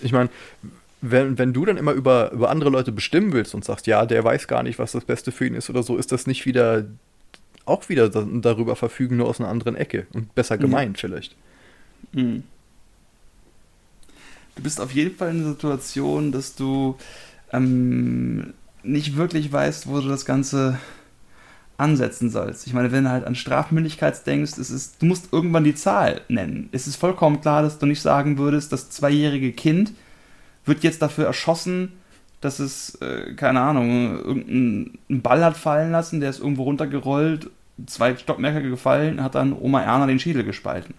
[0.01, 0.31] ich meine,
[1.01, 4.23] wenn, wenn du dann immer über, über andere Leute bestimmen willst und sagst, ja, der
[4.23, 6.85] weiß gar nicht, was das Beste für ihn ist oder so, ist das nicht wieder
[7.65, 10.97] auch wieder darüber verfügen, nur aus einer anderen Ecke und besser gemeint mhm.
[10.97, 11.37] vielleicht.
[12.13, 12.45] Mhm
[14.59, 16.97] du bist auf jeden Fall in der Situation, dass du
[17.53, 20.79] ähm, nicht wirklich weißt, wo du das Ganze
[21.77, 22.67] ansetzen sollst.
[22.67, 26.23] Ich meine, wenn du halt an Strafmündigkeit denkst, es ist, du musst irgendwann die Zahl
[26.29, 26.69] nennen.
[26.73, 29.93] Es ist vollkommen klar, dass du nicht sagen würdest, das zweijährige Kind
[30.65, 31.93] wird jetzt dafür erschossen,
[32.41, 37.49] dass es, äh, keine Ahnung, irgendeinen Ball hat fallen lassen, der ist irgendwo runtergerollt,
[37.87, 40.95] zwei Stockmerker gefallen, hat dann Oma Erna den Schädel gespalten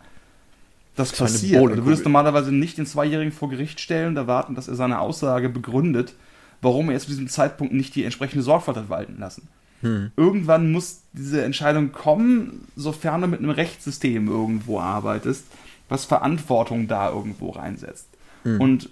[0.99, 1.61] das passiert.
[1.61, 5.49] Du würdest normalerweise nicht den Zweijährigen vor Gericht stellen und erwarten, dass er seine Aussage
[5.49, 6.13] begründet,
[6.61, 9.47] warum er jetzt zu diesem Zeitpunkt nicht die entsprechende Sorgfalt hat walten lassen.
[9.81, 10.11] Hm.
[10.17, 15.45] Irgendwann muss diese Entscheidung kommen, sofern du mit einem Rechtssystem irgendwo arbeitest,
[15.87, 18.07] was Verantwortung da irgendwo reinsetzt.
[18.43, 18.59] Hm.
[18.59, 18.89] Und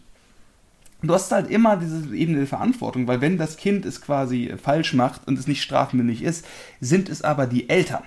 [1.02, 4.94] du hast halt immer diese Ebene der Verantwortung, weil wenn das Kind es quasi falsch
[4.94, 6.46] macht und es nicht strafmündig ist,
[6.80, 8.04] sind es aber die Eltern.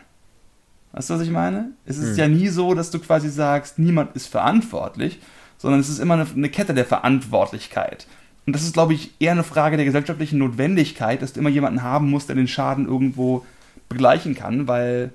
[0.92, 1.70] Weißt du, was ich meine?
[1.84, 2.16] Es ist hm.
[2.16, 5.20] ja nie so, dass du quasi sagst, niemand ist verantwortlich,
[5.58, 8.06] sondern es ist immer eine, eine Kette der Verantwortlichkeit.
[8.46, 11.82] Und das ist, glaube ich, eher eine Frage der gesellschaftlichen Notwendigkeit, dass du immer jemanden
[11.82, 13.44] haben musst, der den Schaden irgendwo
[13.88, 15.12] begleichen kann, weil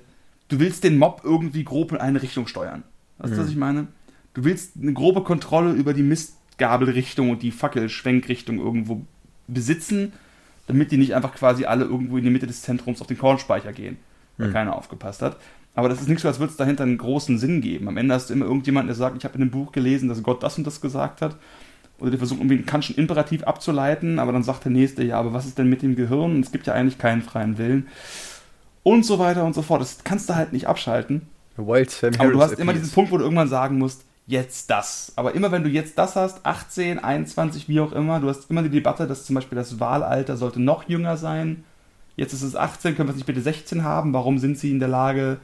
[0.48, 2.82] du willst den Mob irgendwie grob in eine Richtung steuern.
[3.18, 3.52] Weißt du, was hm.
[3.52, 3.86] ich meine?
[4.34, 9.02] Du willst eine grobe Kontrolle über die Mistgabelrichtung und die Fackelschwenkrichtung irgendwo
[9.48, 10.12] besitzen,
[10.66, 13.72] damit die nicht einfach quasi alle irgendwo in die Mitte des Zentrums auf den Kornspeicher
[13.72, 13.98] gehen,
[14.38, 14.54] weil hm.
[14.54, 15.38] keiner aufgepasst hat.
[15.76, 17.86] Aber das ist nicht so, als würde es dahinter einen großen Sinn geben.
[17.86, 20.22] Am Ende hast du immer irgendjemanden, der sagt, ich habe in einem Buch gelesen, dass
[20.22, 21.36] Gott das und das gesagt hat.
[21.98, 25.34] Oder der versucht irgendwie einen Kantschen Imperativ abzuleiten, aber dann sagt der Nächste, ja, aber
[25.34, 26.34] was ist denn mit dem Gehirn?
[26.34, 27.88] Und es gibt ja eigentlich keinen freien Willen.
[28.82, 29.82] Und so weiter und so fort.
[29.82, 31.22] Das kannst du halt nicht abschalten.
[31.58, 35.12] Wild Sam aber du hast immer diesen Punkt, wo du irgendwann sagen musst, jetzt das.
[35.16, 38.62] Aber immer wenn du jetzt das hast, 18, 21, wie auch immer, du hast immer
[38.62, 41.64] die Debatte, dass zum Beispiel das Wahlalter sollte noch jünger sein.
[42.16, 44.14] Jetzt ist es 18, können wir es nicht bitte 16 haben?
[44.14, 45.38] Warum sind sie in der Lage,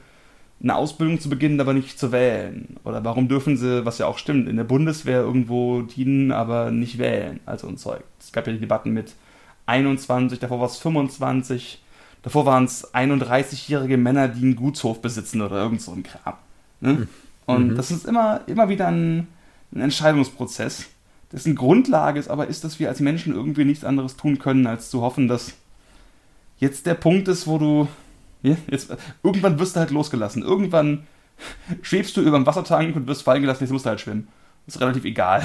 [0.63, 2.77] eine Ausbildung zu beginnen, aber nicht zu wählen?
[2.85, 6.97] Oder warum dürfen sie, was ja auch stimmt, in der Bundeswehr irgendwo dienen, aber nicht
[6.97, 7.41] wählen?
[7.45, 8.03] Also ein Zeug.
[8.19, 9.13] Es gab ja die Debatten mit
[9.65, 11.83] 21, davor war es 25,
[12.21, 16.35] davor waren es 31-jährige Männer, die einen Gutshof besitzen oder irgend so ein Kram.
[16.79, 16.89] Ne?
[16.89, 17.07] Hm.
[17.45, 17.75] Und mhm.
[17.75, 19.27] das ist immer, immer wieder ein,
[19.73, 20.85] ein Entscheidungsprozess,
[21.31, 24.89] dessen Grundlage ist aber ist, dass wir als Menschen irgendwie nichts anderes tun können, als
[24.89, 25.53] zu hoffen, dass
[26.59, 27.87] jetzt der Punkt ist, wo du
[28.43, 30.43] jetzt, irgendwann wirst du halt losgelassen.
[30.43, 31.03] Irgendwann
[31.81, 34.27] schwebst du über dem Wassertank und wirst fallen gelassen, jetzt musst du halt schwimmen.
[34.67, 35.43] ist relativ egal.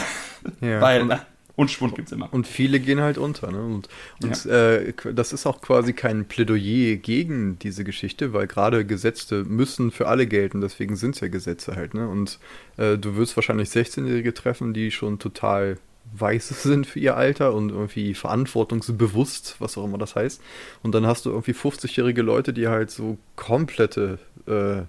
[0.61, 0.81] Ja.
[0.81, 1.21] Weil, Und- ne?
[1.57, 2.33] und Schwund gibt's immer.
[2.33, 3.51] Und viele gehen halt unter.
[3.51, 3.61] Ne?
[3.61, 3.89] Und,
[4.23, 9.43] und äh, qu- das ist auch quasi kein Plädoyer gegen diese Geschichte, weil gerade Gesetze
[9.45, 11.95] müssen für alle gelten, deswegen sind es ja Gesetze halt.
[11.95, 12.09] Ne?
[12.09, 12.39] Und
[12.77, 15.79] äh, du wirst wahrscheinlich 16-Jährige treffen, die schon total
[16.15, 20.41] weiß sind für ihr Alter und irgendwie verantwortungsbewusst, was auch immer das heißt.
[20.83, 24.83] Und dann hast du irgendwie 50-jährige Leute, die halt so komplette, äh,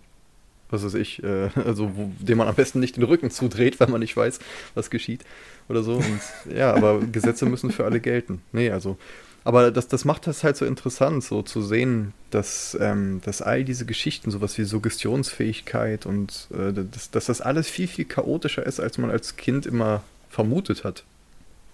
[0.70, 3.88] was weiß ich, äh, also wo, dem man am besten nicht den Rücken zudreht, weil
[3.88, 4.40] man nicht weiß,
[4.76, 5.24] was geschieht
[5.68, 5.96] oder so.
[5.96, 6.22] Und
[6.56, 8.42] ja, aber Gesetze müssen für alle gelten.
[8.52, 8.98] Nee, also.
[9.46, 13.64] Aber das, das macht das halt so interessant, so zu sehen, dass, ähm, dass all
[13.64, 18.82] diese Geschichten, sowas wie Suggestionsfähigkeit und äh, dass, dass das alles viel, viel chaotischer ist,
[18.82, 21.04] als man als Kind immer vermutet hat.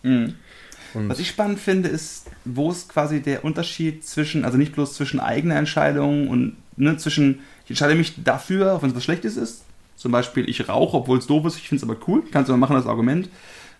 [0.05, 0.35] Mhm.
[1.09, 5.19] Was ich spannend finde, ist, wo ist quasi der Unterschied zwischen, also nicht bloß zwischen
[5.19, 9.65] eigener Entscheidung und ne, zwischen, ich entscheide mich dafür, auch wenn es was Schlechtes ist.
[9.97, 12.53] Zum Beispiel, ich rauche, obwohl es doof ist, ich finde es aber cool, kannst du
[12.53, 13.29] mal machen als Argument.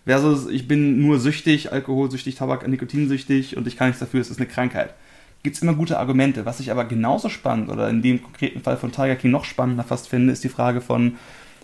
[0.04, 4.38] Versus, ich bin nur süchtig, alkoholsüchtig, Tabak, nikotinsüchtig und ich kann nichts dafür, es ist
[4.38, 4.94] eine Krankheit.
[5.42, 6.46] Gibt es immer gute Argumente.
[6.46, 9.84] Was ich aber genauso spannend oder in dem konkreten Fall von Tiger King noch spannender
[9.84, 11.16] fast finde, ist die Frage von,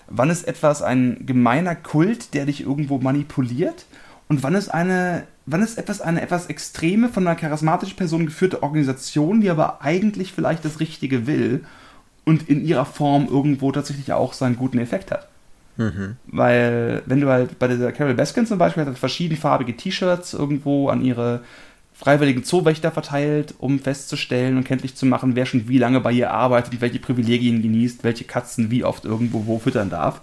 [0.09, 3.87] wann ist etwas ein gemeiner Kult, der dich irgendwo manipuliert
[4.33, 8.63] und wann ist eine, wann ist etwas eine etwas extreme, von einer charismatischen Person geführte
[8.63, 11.67] Organisation, die aber eigentlich vielleicht das Richtige will
[12.25, 15.29] und in ihrer Form irgendwo tatsächlich auch seinen guten Effekt hat.
[15.77, 16.17] Mhm.
[16.29, 20.89] Weil, wenn du halt bei dieser Carol Baskin zum Beispiel hat halt verschiedenfarbige T-Shirts irgendwo
[20.89, 21.43] an ihre
[21.93, 26.31] freiwilligen Zoowächter verteilt, um festzustellen und kenntlich zu machen, wer schon wie lange bei ihr
[26.31, 30.23] arbeitet, welche Privilegien genießt, welche Katzen wie oft irgendwo wo füttern darf.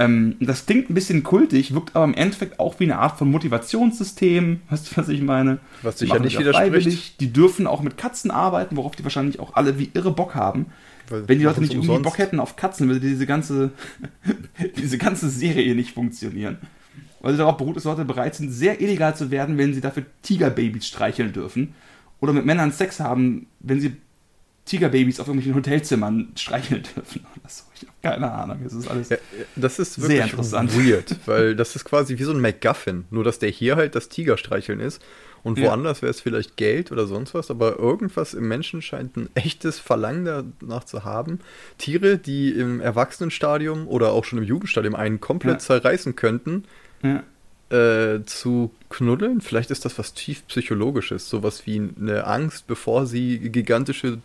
[0.00, 3.30] Ähm, das klingt ein bisschen kultig, wirkt aber im Endeffekt auch wie eine Art von
[3.30, 4.60] Motivationssystem.
[4.70, 5.58] Weißt du, was ich meine?
[5.82, 7.20] Was sicher machen nicht widerspricht.
[7.20, 10.66] Die dürfen auch mit Katzen arbeiten, worauf die wahrscheinlich auch alle wie irre Bock haben.
[11.08, 11.98] Weil Wenn die Leute nicht irgendwie.
[11.98, 13.72] Bock hätten auf Katzen, würde diese ganze,
[14.76, 16.58] diese ganze Serie nicht funktionieren.
[17.20, 20.04] Weil sie darauf beruht, dass Leute bereit sind, sehr illegal zu werden, wenn sie dafür
[20.22, 21.74] Tigerbabys streicheln dürfen.
[22.20, 23.96] Oder mit Männern Sex haben, wenn sie
[24.68, 27.26] Tigerbabys auf irgendwelchen Hotelzimmern streicheln dürfen.
[27.36, 27.64] Oder so.
[27.74, 28.60] Ich habe keine Ahnung.
[28.64, 29.08] Es ist alles.
[29.08, 29.16] Ja,
[29.56, 30.76] das ist Sehr wirklich interessant.
[30.76, 34.08] weird, weil das ist quasi wie so ein MacGuffin, nur dass der hier halt das
[34.08, 35.02] Tigerstreicheln ist
[35.42, 35.66] und Ja.
[35.68, 39.78] woanders wäre es vielleicht Geld oder sonst was, aber irgendwas im Menschen scheint ein echtes
[39.78, 41.40] Verlangen danach zu haben.
[41.78, 45.58] Tiere, die im Erwachsenenstadium oder auch schon im Jugendstadium einen komplett Ja.
[45.80, 46.64] zerreißen könnten,
[47.02, 47.22] Ja.
[47.70, 49.40] äh, zu knuddeln.
[49.40, 54.18] Vielleicht ist das was tief psychologisches, sowas wie eine Angst, bevor sie gigantische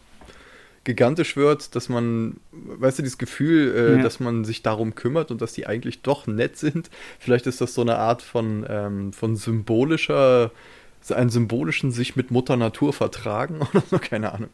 [0.83, 4.03] gigantisch wird, dass man, weißt du, dieses Gefühl, äh, Ja.
[4.03, 6.89] dass man sich darum kümmert und dass die eigentlich doch nett sind.
[7.19, 10.51] Vielleicht ist das so eine Art von, ähm, von symbolischer,
[11.01, 14.49] so einen symbolischen sich mit Mutter Natur vertragen oder so, keine Ahnung.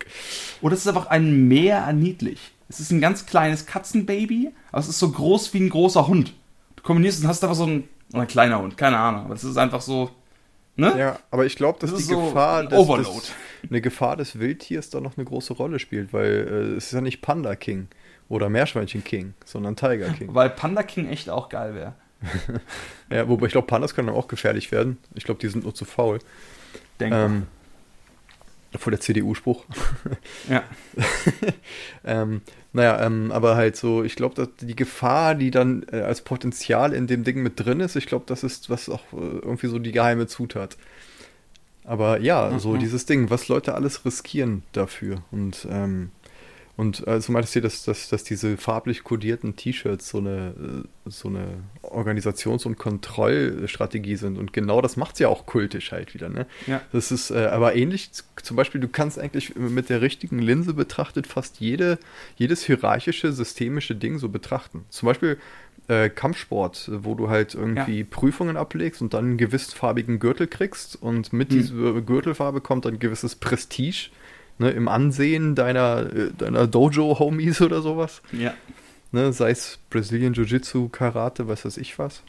[0.61, 2.39] Oder es ist einfach ein Meer an niedlich.
[2.69, 6.34] Es ist ein ganz kleines Katzenbaby, aber es ist so groß wie ein großer Hund.
[6.75, 9.43] Du kombinierst und hast einfach so ein, oder ein kleiner Hund, keine Ahnung, aber es
[9.43, 10.11] ist einfach so,
[10.75, 10.93] ne?
[10.97, 13.19] Ja, aber ich glaube, dass Das die ist so Gefahr, des, Overload.
[13.19, 13.32] des,
[13.68, 17.01] eine Gefahr des Wildtiers da noch eine große Rolle spielt, weil äh, es ist ja
[17.01, 17.88] nicht Panda King
[18.30, 20.34] oder Meerschweinchen King, sondern Tiger King.
[20.34, 21.93] Weil Panda King echt auch geil wäre.
[23.10, 24.97] ja, wobei ich glaube, Pandas können auch gefährlich werden.
[25.16, 26.20] Ich glaube, die sind nur zu faul.
[26.99, 27.47] Denke Ähm,
[28.78, 29.66] vor der CDU-Spruch.
[30.47, 30.64] Ja.
[32.05, 32.41] ähm,
[32.72, 36.93] naja, ähm, aber halt so, ich glaube, dass die Gefahr, die dann äh, als Potenzial
[36.93, 39.80] in dem Ding mit drin ist, ich glaube, das ist was auch äh, irgendwie so
[39.80, 40.78] die geheime Zutat.
[41.89, 42.79] Aber ja, so Mhm.
[42.79, 45.23] dieses Ding, was Leute alles riskieren dafür.
[45.31, 46.11] Und, ähm,
[46.77, 51.29] und also meintest du, dass, dass, dass diese farblich kodierten T-Shirts so eine, äh, so
[51.29, 51.45] eine
[51.81, 54.37] Organisations- und Kontrollstrategie sind.
[54.37, 56.45] Und genau das macht es ja auch kultisch halt wieder, ne?
[56.67, 56.79] Ja.
[56.91, 58.11] Das ist äh, aber ähnlich,
[58.43, 61.97] zum Beispiel, du kannst eigentlich mit der richtigen Linse betrachtet fast jede,
[62.37, 64.85] jedes hierarchische, systemische Ding so betrachten.
[64.89, 65.37] Zum Beispiel
[65.89, 71.33] äh, Kampfsport, wo du halt irgendwie Prüfungen ablegst und dann einen gewissfarbigen Gürtel kriegst und
[71.33, 71.57] mit Hm.
[71.57, 74.09] dieser Gürtelfarbe kommt dann ein gewisses Prestige
[74.59, 78.21] ne, im Ansehen deiner, äh, deiner Dojo-Homies oder sowas.
[78.31, 78.53] Ja.
[79.11, 82.21] Ne, sei es Brazilian Jiu-Jitsu, Karate, was weiß ich was.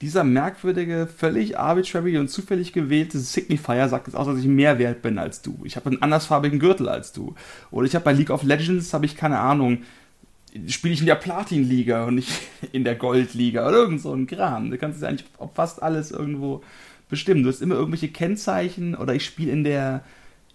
[0.00, 5.02] Dieser merkwürdige, völlig arbitrary und zufällig gewählte Signifier sagt jetzt aus, dass ich mehr wert
[5.02, 5.60] bin als du.
[5.64, 7.34] Ich habe einen andersfarbigen Gürtel als du.
[7.70, 9.82] Oder ich habe bei League of Legends, habe ich keine Ahnung,
[10.68, 12.30] spiele ich in der Platin-Liga und nicht
[12.72, 14.70] in der Gold-Liga oder irgend so ein Kram.
[14.70, 16.62] Du kannst es eigentlich auf fast alles irgendwo
[17.08, 17.42] bestimmen.
[17.42, 20.04] Du hast immer irgendwelche Kennzeichen oder ich spiele in der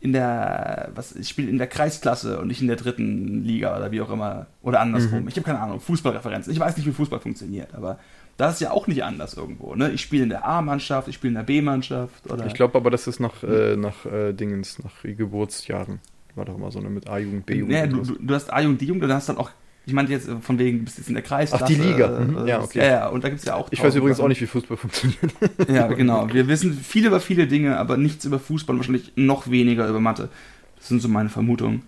[0.01, 3.91] in der was ich spiele in der Kreisklasse und nicht in der dritten Liga oder
[3.91, 5.23] wie auch immer oder andersrum.
[5.23, 5.27] Mhm.
[5.27, 6.53] Ich habe keine Ahnung, Fußballreferenzen.
[6.53, 7.99] Ich weiß nicht, wie Fußball funktioniert, aber
[8.37, 9.75] das ist ja auch nicht anders irgendwo.
[9.75, 9.91] Ne?
[9.91, 13.05] Ich spiele in der A-Mannschaft, ich spiele in der B-Mannschaft oder Ich glaube aber, das
[13.05, 15.99] ist nach, äh, nach äh, Dingens, nach Geburtsjahren.
[16.35, 17.69] War doch immer so eine mit A-Jugend, B-Jugend.
[17.69, 19.51] Nee, du, du, du hast A-Jugend, D-Jugend und dann hast dann auch
[19.89, 21.63] ich meinte jetzt von wegen, du bist jetzt in der Kreisklasse.
[21.63, 22.19] Ach, die Liga.
[22.19, 22.47] Mhm.
[22.47, 22.79] Ja, okay.
[22.79, 23.67] Ja, ja, und da gibt es ja auch.
[23.71, 24.25] Ich weiß übrigens Sachen.
[24.25, 25.19] auch nicht, wie Fußball funktioniert.
[25.67, 26.31] Ja, genau.
[26.31, 29.99] Wir wissen viel über viele Dinge, aber nichts über Fußball und wahrscheinlich noch weniger über
[29.99, 30.29] Mathe.
[30.77, 31.83] Das sind so meine Vermutungen.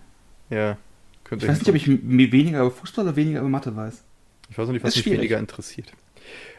[0.50, 0.76] Ja,
[1.24, 4.02] könnte ich weiß nicht, ob ich weniger über Fußball oder weniger über Mathe weiß.
[4.50, 5.92] Ich weiß auch nicht, was mich weniger interessiert.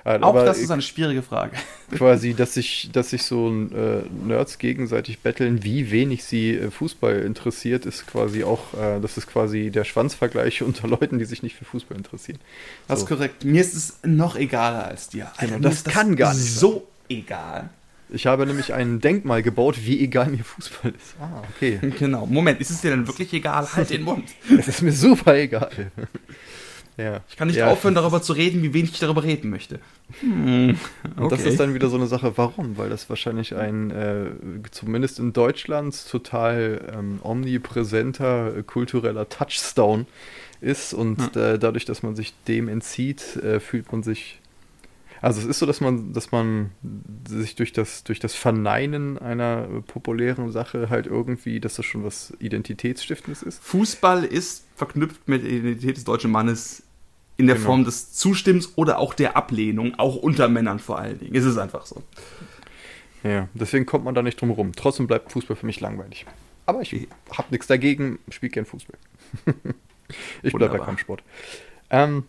[0.04, 1.56] Aber auch das ist eine schwierige Frage.
[1.92, 7.22] Quasi, dass sich, dass sich so äh, Nerds gegenseitig betteln, wie wenig sie äh, Fußball
[7.22, 11.56] interessiert, ist quasi auch, äh, das ist quasi der Schwanzvergleich unter Leuten, die sich nicht
[11.56, 12.40] für Fußball interessieren.
[12.88, 13.06] Das so.
[13.06, 13.46] ist korrekt.
[13.46, 15.32] Mir ist es noch egaler als dir.
[15.38, 16.72] Alter, genau, das, das kann gar nicht so
[17.08, 17.18] sein.
[17.18, 17.70] egal.
[18.10, 21.16] Ich habe nämlich ein Denkmal gebaut, wie egal mir Fußball ist.
[21.20, 21.80] Ah, okay.
[21.98, 22.26] Genau.
[22.26, 23.68] Moment, ist es dir denn wirklich egal?
[23.74, 24.30] Halt den Mund.
[24.56, 25.72] Es ist mir super egal.
[26.98, 27.22] Ja.
[27.28, 27.68] Ich kann nicht ja.
[27.70, 29.80] aufhören, darüber zu reden, wie wenig ich darüber reden möchte.
[30.20, 30.78] Hm.
[31.04, 31.24] Okay.
[31.24, 32.78] Und das ist dann wieder so eine Sache, warum?
[32.78, 34.26] Weil das wahrscheinlich ein, äh,
[34.72, 40.06] zumindest in Deutschland, total ähm, omnipräsenter äh, kultureller Touchstone
[40.62, 40.94] ist.
[40.94, 41.42] Und hm.
[41.42, 44.40] äh, dadurch, dass man sich dem entzieht, äh, fühlt man sich
[45.24, 46.72] also es ist so, dass man, dass man
[47.26, 52.34] sich durch das, durch das Verneinen einer populären Sache halt irgendwie, dass das schon was
[52.40, 53.64] Identitätsstiftendes ist.
[53.64, 56.84] Fußball ist verknüpft mit der Identität des deutschen Mannes
[57.38, 57.68] in der genau.
[57.68, 61.34] Form des Zustimmens oder auch der Ablehnung, auch unter Männern vor allen Dingen.
[61.34, 62.04] Es ist einfach so.
[63.24, 64.74] Ja, deswegen kommt man da nicht drum rum.
[64.76, 66.26] Trotzdem bleibt Fußball für mich langweilig.
[66.66, 68.98] Aber ich habe nichts dagegen, spiele gern Fußball.
[70.44, 71.24] ich bleibe bei Kampfsport.
[71.90, 72.26] Ähm,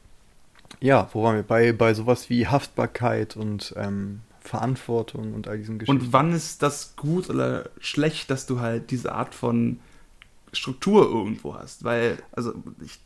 [0.84, 1.42] ja, wo waren wir?
[1.42, 6.04] Bei, bei sowas wie Haftbarkeit und ähm, Verantwortung und all diesen Geschichten.
[6.04, 9.80] Und wann ist das gut oder schlecht, dass du halt diese Art von
[10.52, 11.84] Struktur irgendwo hast?
[11.84, 12.52] Weil, also
[12.84, 13.00] ich.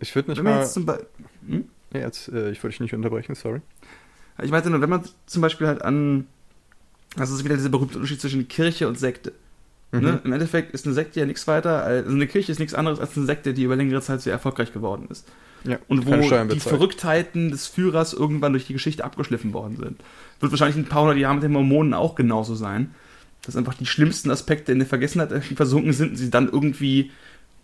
[0.00, 0.58] Ich würde nicht mal.
[0.58, 1.06] Jetzt zum Be
[1.46, 1.68] hm?
[1.94, 3.60] ja, jetzt, äh, ich wollte dich nicht unterbrechen, sorry.
[4.42, 6.26] Ich meinte nur, wenn man zum Beispiel halt an.
[7.14, 9.32] Das ist wieder dieser berühmte Unterschied zwischen Kirche und Sekte.
[9.92, 10.00] Ne?
[10.00, 10.04] Mhm.
[10.04, 10.20] Ne?
[10.24, 13.16] Im Endeffekt ist eine Sekte ja nichts weiter, also eine Kirche ist nichts anderes als
[13.16, 15.28] eine Sekte, die über längere Zeit sehr erfolgreich geworden ist.
[15.64, 20.00] Ja, und wo die Verrücktheiten des Führers irgendwann durch die Geschichte abgeschliffen worden sind.
[20.40, 22.94] Wird wahrscheinlich ein paar hundert Jahre mit den Mormonen auch genauso sein.
[23.44, 27.10] Dass einfach die schlimmsten Aspekte in der Vergessenheit versunken sind und sie dann irgendwie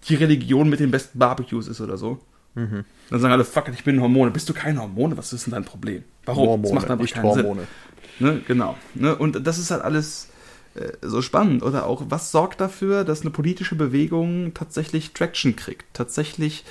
[0.08, 2.20] die Religion mit den besten Barbecues ist oder so.
[2.54, 2.84] Mhm.
[3.10, 4.30] Dann sagen alle, fuck, ich bin Hormone.
[4.30, 5.16] Bist du kein Hormone?
[5.16, 6.04] Was ist denn dein Problem?
[6.24, 6.48] Warum?
[6.48, 7.66] Hormone, das macht einfach keinen Hormone.
[8.18, 8.28] Sinn.
[8.28, 8.40] Ne?
[8.46, 8.76] Genau.
[8.94, 9.14] Ne?
[9.14, 10.28] Und das ist halt alles
[10.74, 11.62] äh, so spannend.
[11.62, 15.84] Oder auch, was sorgt dafür, dass eine politische Bewegung tatsächlich Traction kriegt?
[15.92, 16.64] Tatsächlich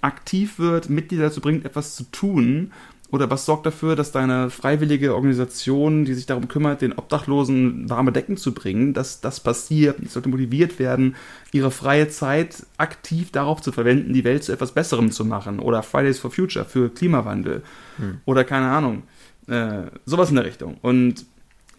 [0.00, 2.72] aktiv wird, Mitglieder dazu bringt, etwas zu tun?
[3.12, 8.12] Oder was sorgt dafür, dass deine freiwillige Organisation, die sich darum kümmert, den Obdachlosen warme
[8.12, 9.96] Decken zu bringen, dass das passiert?
[10.00, 11.16] Die sollte motiviert werden,
[11.50, 15.58] ihre freie Zeit aktiv darauf zu verwenden, die Welt zu etwas Besserem zu machen.
[15.58, 17.62] Oder Fridays for Future für Klimawandel.
[17.96, 18.20] Hm.
[18.26, 19.02] Oder keine Ahnung.
[19.48, 20.76] Äh, sowas in der Richtung.
[20.80, 21.26] Und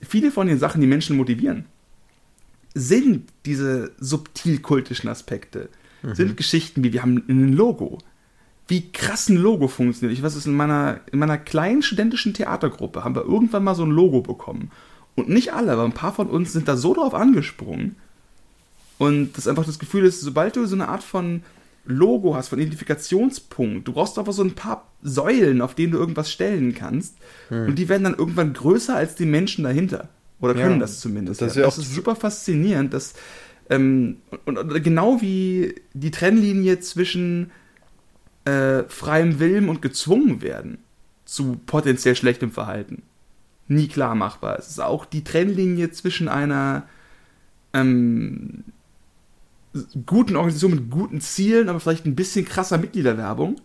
[0.02, 1.64] viele von den Sachen, die Menschen motivieren,
[2.74, 5.70] sind diese subtil kultischen Aspekte.
[6.04, 6.16] Mhm.
[6.16, 8.00] Sind Geschichten wie wir haben ein Logo
[8.72, 10.18] wie krass ein Logo funktioniert.
[10.18, 13.84] Ich weiß es in meiner, in meiner kleinen studentischen Theatergruppe haben wir irgendwann mal so
[13.84, 14.72] ein Logo bekommen.
[15.16, 17.98] Und nicht alle, aber ein paar von uns sind da so drauf angesprungen.
[18.98, 21.44] Und das einfach das Gefühl ist, sobald du so eine Art von
[21.84, 26.32] Logo hast, von Identifikationspunkt, du brauchst einfach so ein paar Säulen, auf denen du irgendwas
[26.32, 27.18] stellen kannst.
[27.50, 27.68] Hm.
[27.68, 30.08] Und die werden dann irgendwann größer als die Menschen dahinter.
[30.40, 31.42] Oder können ja, das zumindest.
[31.42, 31.64] Das, ja.
[31.64, 32.94] das ist super faszinierend.
[32.94, 33.16] Dass,
[33.70, 37.52] ähm, und, und, genau wie die Trennlinie zwischen
[38.46, 40.80] äh, freiem Willen und gezwungen werden
[41.26, 43.04] zu potenziell schlechtem Verhalten
[43.72, 44.60] nie klar machbar.
[44.60, 46.84] Es ist auch die Trennlinie zwischen einer
[47.74, 48.64] ähm,
[50.06, 53.60] guten Organisation mit guten Zielen, aber vielleicht ein bisschen krasser Mitgliederwerbung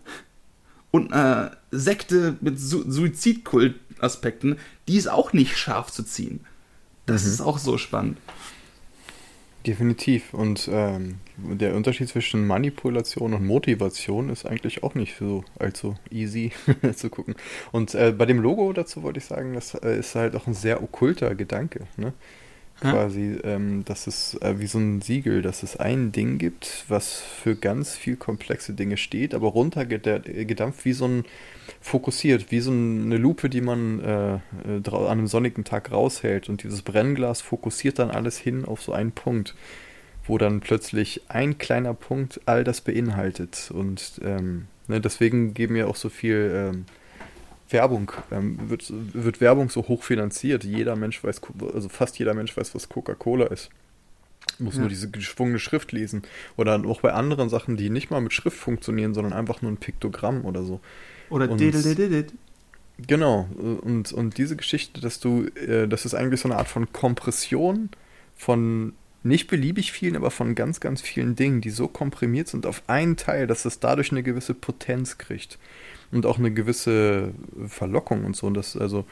[0.91, 4.57] und einer Sekte mit Su Suizidkult-Aspekten,
[4.87, 6.39] die ist auch nicht scharf zu ziehen.
[7.05, 7.31] Das mhm.
[7.31, 8.17] ist auch so spannend.
[9.67, 10.33] Definitiv.
[10.33, 16.53] Und ähm, der Unterschied zwischen Manipulation und Motivation ist eigentlich auch nicht so allzu easy
[16.95, 17.35] zu gucken.
[17.73, 20.53] Und äh, bei dem Logo dazu wollte ich sagen, das äh, ist halt auch ein
[20.53, 21.81] sehr okkulter Gedanke.
[21.97, 22.13] Ne?
[22.79, 27.19] Quasi, ähm, dass es äh, wie so ein Siegel, dass es ein Ding gibt, was
[27.19, 31.25] für ganz viel komplexe Dinge steht, aber runtergedampft wie so ein
[31.81, 36.49] fokussiert, wie so eine Lupe, die man äh, äh an einem sonnigen Tag raushält.
[36.49, 39.55] Und dieses Brennglas fokussiert dann alles hin auf so einen Punkt,
[40.25, 43.71] wo dann plötzlich ein kleiner Punkt all das beinhaltet.
[43.73, 46.85] Und ähm, ne, deswegen geben ja auch so viel ähm,
[47.69, 50.63] Werbung, ähm, wird, wird Werbung so hoch finanziert.
[50.63, 51.41] Jeder Mensch weiß,
[51.73, 53.69] also fast jeder Mensch weiß, was Coca-Cola ist.
[54.59, 54.81] Muss ja.
[54.81, 56.23] nur diese geschwungene Schrift lesen.
[56.55, 59.77] Oder auch bei anderen Sachen, die nicht mal mit Schrift funktionieren, sondern einfach nur ein
[59.77, 60.79] Piktogramm oder so.
[61.29, 62.27] Oder diddle
[63.05, 63.47] Genau,
[63.81, 67.89] und, und diese Geschichte, dass du, äh, das ist eigentlich so eine Art von Kompression
[68.35, 72.81] von nicht beliebig vielen, aber von ganz, ganz vielen Dingen, die so komprimiert sind auf
[72.87, 75.59] einen Teil, dass es dadurch eine gewisse Potenz kriegt
[76.11, 77.33] und auch eine gewisse
[77.67, 78.47] Verlockung und so.
[78.47, 79.05] Und das, also,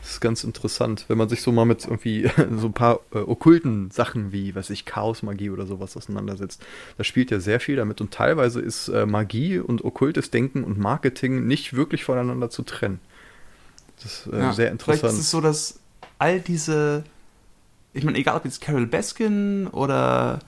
[0.00, 3.18] das ist ganz interessant, wenn man sich so mal mit irgendwie so ein paar äh,
[3.18, 6.64] okkulten Sachen wie, was ich, Chaosmagie oder sowas auseinandersetzt.
[6.98, 10.78] Da spielt ja sehr viel damit und teilweise ist äh, Magie und okkultes Denken und
[10.78, 13.00] Marketing nicht wirklich voneinander zu trennen.
[14.02, 15.00] Das ist äh, ja, sehr interessant.
[15.00, 15.78] Vielleicht ist es so, dass
[16.18, 17.04] all diese,
[17.92, 20.40] ich meine, egal ob jetzt Carol Baskin oder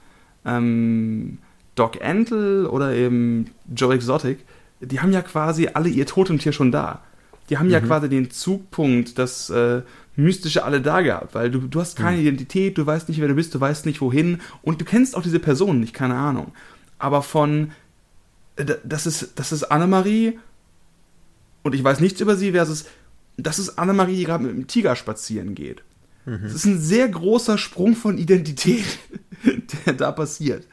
[0.45, 1.39] ähm,
[1.75, 4.39] Doc Antle oder eben Joe Exotic,
[4.87, 7.03] die haben ja quasi alle ihr Totemtier schon da.
[7.51, 7.73] Die haben mhm.
[7.73, 9.83] ja quasi den Zugpunkt, das äh,
[10.17, 12.23] Mystische alle da gehabt, weil du, du hast keine mhm.
[12.23, 15.23] Identität, du weißt nicht, wer du bist, du weißt nicht, wohin und du kennst auch
[15.23, 16.53] diese Person nicht, keine Ahnung.
[16.99, 17.73] Aber von,
[18.57, 20.39] äh, das ist, das ist Annemarie
[21.63, 22.87] und ich weiß nichts über sie versus,
[23.37, 25.83] das ist Annemarie, die gerade mit dem Tiger spazieren geht.
[26.25, 26.41] Mhm.
[26.43, 28.85] Das ist ein sehr großer Sprung von Identität,
[29.87, 30.67] der da passiert.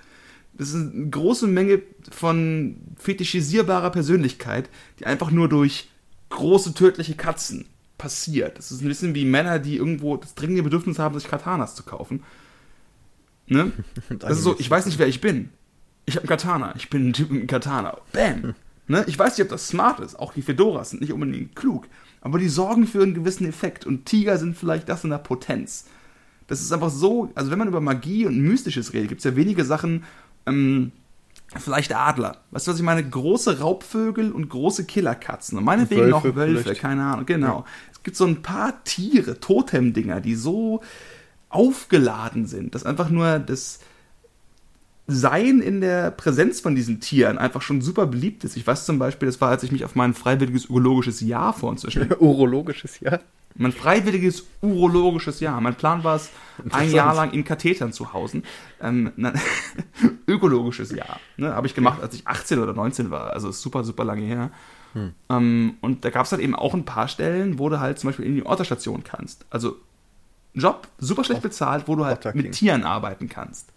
[0.61, 1.81] Das ist eine große Menge
[2.11, 5.89] von fetischisierbarer Persönlichkeit, die einfach nur durch
[6.29, 7.65] große tödliche Katzen
[7.97, 8.59] passiert.
[8.59, 11.81] Das ist ein bisschen wie Männer, die irgendwo das dringende Bedürfnis haben, sich Katanas zu
[11.81, 12.21] kaufen.
[13.47, 13.71] Ne?
[14.19, 15.49] Das ist so, ich weiß nicht, wer ich bin.
[16.05, 16.75] Ich habe einen Katana.
[16.75, 17.97] Ich bin ein Typ mit einem Katana.
[18.11, 18.53] Bam!
[18.85, 19.03] Ne?
[19.07, 20.19] Ich weiß nicht, ob das smart ist.
[20.19, 21.87] Auch die Fedoras sind nicht unbedingt klug.
[22.21, 23.87] Aber die sorgen für einen gewissen Effekt.
[23.87, 25.85] Und Tiger sind vielleicht das in der Potenz.
[26.45, 29.35] Das ist einfach so, also wenn man über Magie und Mystisches redet, gibt es ja
[29.35, 30.03] wenige Sachen,
[30.45, 30.91] ähm,
[31.57, 32.37] vielleicht Adler.
[32.51, 33.07] Weißt du, was ich meine?
[33.07, 35.57] Große Raubvögel und große Killerkatzen.
[35.57, 36.81] Und meinetwegen Wölfe noch Wölfe, vielleicht.
[36.81, 37.25] keine Ahnung.
[37.25, 37.59] Genau.
[37.59, 37.65] Ja.
[37.91, 40.81] Es gibt so ein paar Tiere, Totemdinger, die so
[41.49, 43.79] aufgeladen sind, dass einfach nur das
[45.07, 48.55] Sein in der Präsenz von diesen Tieren einfach schon super beliebt ist.
[48.55, 51.69] Ich weiß zum Beispiel, das war, als ich mich auf mein freiwilliges urologisches Jahr vor
[51.69, 51.85] uns
[52.19, 53.19] Urologisches Jahr?
[53.55, 55.59] Mein freiwilliges urologisches Jahr.
[55.61, 56.29] Mein Plan war es,
[56.69, 58.43] ein Jahr lang in Kathetern zu hausen.
[58.81, 59.11] Ähm,
[60.27, 61.19] ökologisches Jahr.
[61.37, 61.53] Ne?
[61.53, 63.31] Habe ich gemacht, als ich 18 oder 19 war.
[63.33, 64.51] Also super, super lange her.
[64.93, 65.13] Hm.
[65.29, 68.09] Ähm, und da gab es halt eben auch ein paar Stellen, wo du halt zum
[68.09, 69.45] Beispiel in die Orterstation kannst.
[69.49, 69.77] Also
[70.53, 73.71] Job, super schlecht bezahlt, wo du halt mit Tieren arbeiten kannst.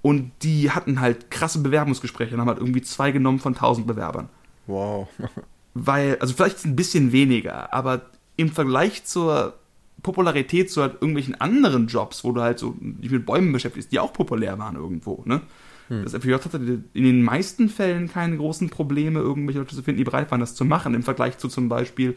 [0.00, 4.28] Und die hatten halt krasse Bewerbungsgespräche und haben halt irgendwie zwei genommen von 1000 Bewerbern.
[4.66, 5.08] Wow.
[5.74, 8.02] Weil, also vielleicht ein bisschen weniger, aber
[8.38, 9.54] im Vergleich zur
[10.02, 13.98] Popularität zu halt irgendwelchen anderen Jobs, wo du halt so dich mit Bäumen beschäftigst, die
[13.98, 15.42] auch populär waren irgendwo, ne?
[15.88, 16.04] Hm.
[16.04, 20.04] Das FJ hatte in den meisten Fällen keine großen Probleme, irgendwelche Leute zu finden, die
[20.04, 22.16] bereit waren, das zu machen, im Vergleich zu zum Beispiel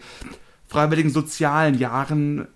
[0.67, 2.47] freiwilligen sozialen Jahren,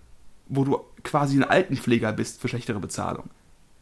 [0.48, 3.30] wo du quasi ein Altenpfleger bist für schlechtere Bezahlung.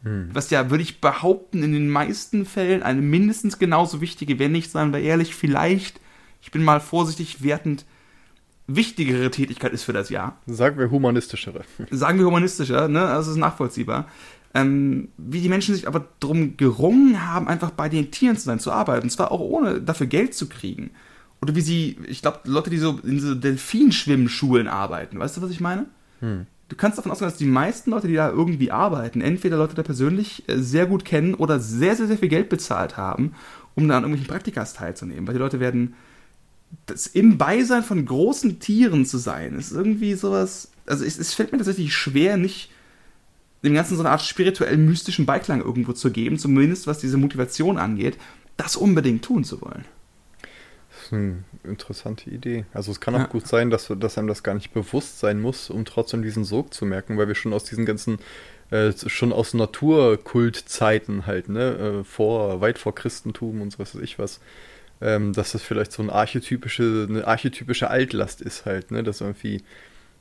[0.01, 0.29] Hm.
[0.33, 4.71] Was ja, würde ich behaupten, in den meisten Fällen eine mindestens genauso wichtige, wenn nicht,
[4.71, 5.99] sagen wir ehrlich, vielleicht,
[6.41, 7.85] ich bin mal vorsichtig wertend,
[8.67, 10.37] wichtigere Tätigkeit ist für das Jahr.
[10.47, 11.61] Sagen wir humanistischere.
[11.91, 12.99] Sagen wir humanistischer, ne?
[12.99, 14.07] Das ist nachvollziehbar.
[14.53, 18.59] Ähm, wie die Menschen sich aber darum gerungen haben, einfach bei den Tieren zu sein,
[18.59, 19.03] zu arbeiten.
[19.03, 20.91] Und zwar auch ohne dafür Geld zu kriegen.
[21.41, 25.19] Oder wie sie, ich glaube, Leute, die so in so Delfinschwimmschulen arbeiten.
[25.19, 25.85] Weißt du, was ich meine?
[26.21, 26.47] Hm.
[26.69, 29.83] Du kannst davon ausgehen, dass die meisten Leute, die da irgendwie arbeiten, entweder Leute da
[29.83, 33.33] persönlich äh, sehr gut kennen oder sehr, sehr, sehr viel Geld bezahlt haben,
[33.75, 35.27] um da an irgendwelchen Praktikas teilzunehmen.
[35.27, 35.93] Weil die Leute werden
[36.85, 40.69] das im Beisein von großen Tieren zu sein, ist irgendwie sowas.
[40.85, 42.69] Also es, es fällt mir tatsächlich schwer, nicht
[43.63, 48.17] dem Ganzen so eine Art spirituell-mystischen Beiklang irgendwo zu geben, zumindest was diese Motivation angeht,
[48.57, 49.85] das unbedingt tun zu wollen.
[50.89, 52.65] Das ist eine interessante Idee.
[52.73, 53.25] Also es kann auch ja.
[53.25, 56.73] gut sein, dass, dass einem das gar nicht bewusst sein muss, um trotzdem diesen Sog
[56.73, 58.19] zu merken, weil wir schon aus diesen ganzen,
[58.71, 64.01] äh, schon aus Naturkultzeiten halt, ne, äh, vor, weit vor Christentum und so was weiß
[64.01, 64.39] ich was,
[65.01, 69.03] ähm, dass das vielleicht so eine archetypische, eine archetypische Altlast ist halt, ne?
[69.03, 69.61] Dass irgendwie,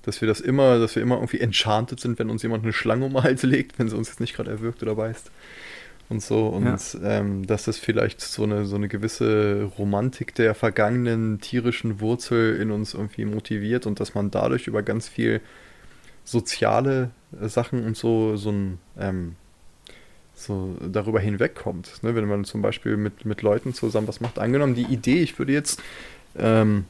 [0.03, 3.05] dass wir das immer, dass wir immer irgendwie enchanted sind, wenn uns jemand eine Schlange
[3.07, 5.31] um den Hals legt, wenn sie uns jetzt nicht gerade erwürgt oder beißt.
[6.11, 6.49] Und so.
[6.49, 7.01] Und ja.
[7.03, 12.70] ähm, dass das vielleicht so eine, so eine gewisse Romantik der vergangenen tierischen Wurzel in
[12.70, 15.41] uns irgendwie motiviert und dass man dadurch über ganz viel
[16.25, 17.11] soziale
[17.41, 19.37] Sachen und so, so ein ähm,
[20.35, 22.03] so darüber hinwegkommt.
[22.03, 22.14] Ne?
[22.14, 24.39] Wenn man zum Beispiel mit, mit Leuten zusammen was macht.
[24.39, 25.80] Angenommen, die Idee, ich würde jetzt
[26.37, 26.85] ähm,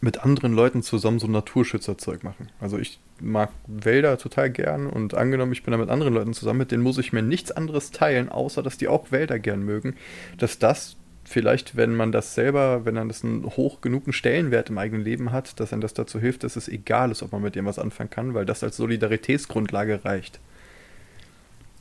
[0.00, 2.48] mit anderen Leuten zusammen so Naturschützerzeug machen.
[2.60, 6.60] Also ich mag Wälder total gern und angenommen, ich bin da mit anderen Leuten zusammen,
[6.60, 9.96] mit denen muss ich mir nichts anderes teilen, außer dass die auch Wälder gern mögen,
[10.38, 14.78] dass das vielleicht, wenn man das selber, wenn man das einen hoch genugen Stellenwert im
[14.78, 17.54] eigenen Leben hat, dass einem das dazu hilft, dass es egal ist, ob man mit
[17.54, 20.40] dem was anfangen kann, weil das als Solidaritätsgrundlage reicht.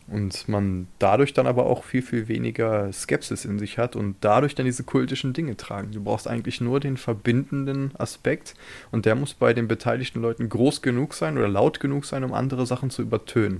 [0.09, 4.55] Und man dadurch dann aber auch viel, viel weniger Skepsis in sich hat und dadurch
[4.55, 5.91] dann diese kultischen Dinge tragen.
[5.91, 8.53] Du brauchst eigentlich nur den verbindenden Aspekt
[8.91, 12.31] und der muss bei den beteiligten Leuten groß genug sein oder laut genug sein, um
[12.33, 13.59] andere Sachen zu übertönen.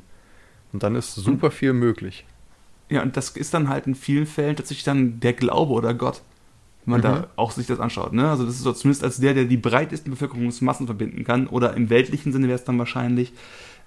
[0.71, 2.25] Und dann ist super viel möglich.
[2.89, 6.21] Ja, und das ist dann halt in vielen Fällen tatsächlich dann der Glaube oder Gott,
[6.85, 7.03] wenn man Mhm.
[7.03, 8.13] da auch sich das anschaut.
[8.13, 8.29] Ne?
[8.29, 11.89] Also das ist so zumindest als der, der die breitesten Bevölkerungsmassen verbinden kann, oder im
[11.89, 13.33] weltlichen Sinne wäre es dann wahrscheinlich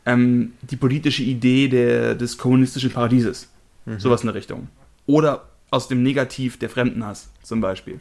[0.06, 3.48] ähm, die politische Idee der, des kommunistischen Paradieses.
[3.86, 4.00] Mhm.
[4.00, 4.68] Sowas in der Richtung.
[5.06, 8.00] Oder aus dem Negativ der Fremdenhass zum Beispiel.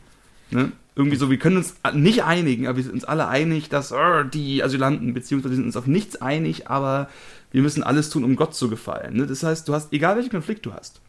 [0.51, 0.71] Ne?
[0.95, 4.25] Irgendwie so, wir können uns nicht einigen, aber wir sind uns alle einig, dass äh,
[4.25, 7.09] die Asylanten, beziehungsweise wir sind uns auf nichts einig, aber
[7.51, 9.15] wir müssen alles tun, um Gott zu gefallen.
[9.15, 9.27] Ne?
[9.27, 11.01] Das heißt, du hast, egal welchen Konflikt du hast,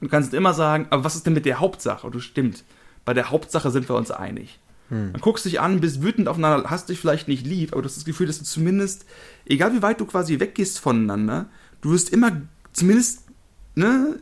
[0.00, 2.06] du kannst immer sagen, aber was ist denn mit der Hauptsache?
[2.06, 2.64] Und du stimmt,
[3.04, 4.58] bei der Hauptsache sind wir uns einig.
[4.92, 5.14] Hm.
[5.14, 7.96] Dann guckst dich an, bist wütend aufeinander, hast dich vielleicht nicht lieb, aber du hast
[7.96, 9.06] das Gefühl, dass du zumindest,
[9.46, 11.46] egal wie weit du quasi weggehst voneinander,
[11.80, 12.42] du wirst immer
[12.74, 13.22] zumindest,
[13.74, 14.18] ne,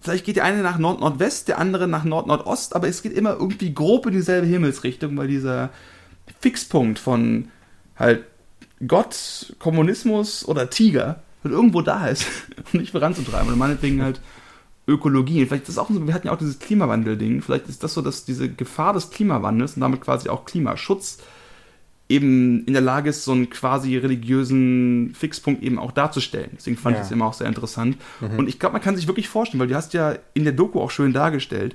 [0.00, 3.72] vielleicht geht der eine nach Nord-Nordwest, der andere nach Nord-Nordost, aber es geht immer irgendwie
[3.72, 5.70] grob in dieselbe Himmelsrichtung, weil dieser
[6.40, 7.48] Fixpunkt von
[7.96, 8.24] halt
[8.88, 12.26] Gott, Kommunismus oder Tiger halt irgendwo da ist,
[12.72, 13.52] um nicht voranzutreiben.
[13.52, 14.20] Und meinetwegen halt
[14.88, 15.44] Ökologie.
[15.46, 17.42] Vielleicht ist das auch so, wir hatten ja auch dieses Klimawandel-Ding.
[17.42, 21.18] Vielleicht ist das so, dass diese Gefahr des Klimawandels und damit quasi auch Klimaschutz
[22.08, 26.50] eben in der Lage ist, so einen quasi religiösen Fixpunkt eben auch darzustellen.
[26.56, 27.02] Deswegen fand Ja.
[27.02, 27.96] ich es immer auch sehr interessant.
[28.20, 28.38] Mhm.
[28.38, 30.80] Und ich glaube, man kann sich wirklich vorstellen, weil du hast ja in der Doku
[30.80, 31.74] auch schön dargestellt,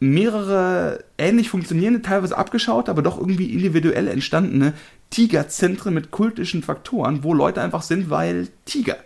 [0.00, 4.74] mehrere ähnlich funktionierende, teilweise abgeschaut, aber doch irgendwie individuell entstandene
[5.10, 8.98] Tigerzentren mit kultischen Faktoren, wo Leute einfach sind, weil Tiger.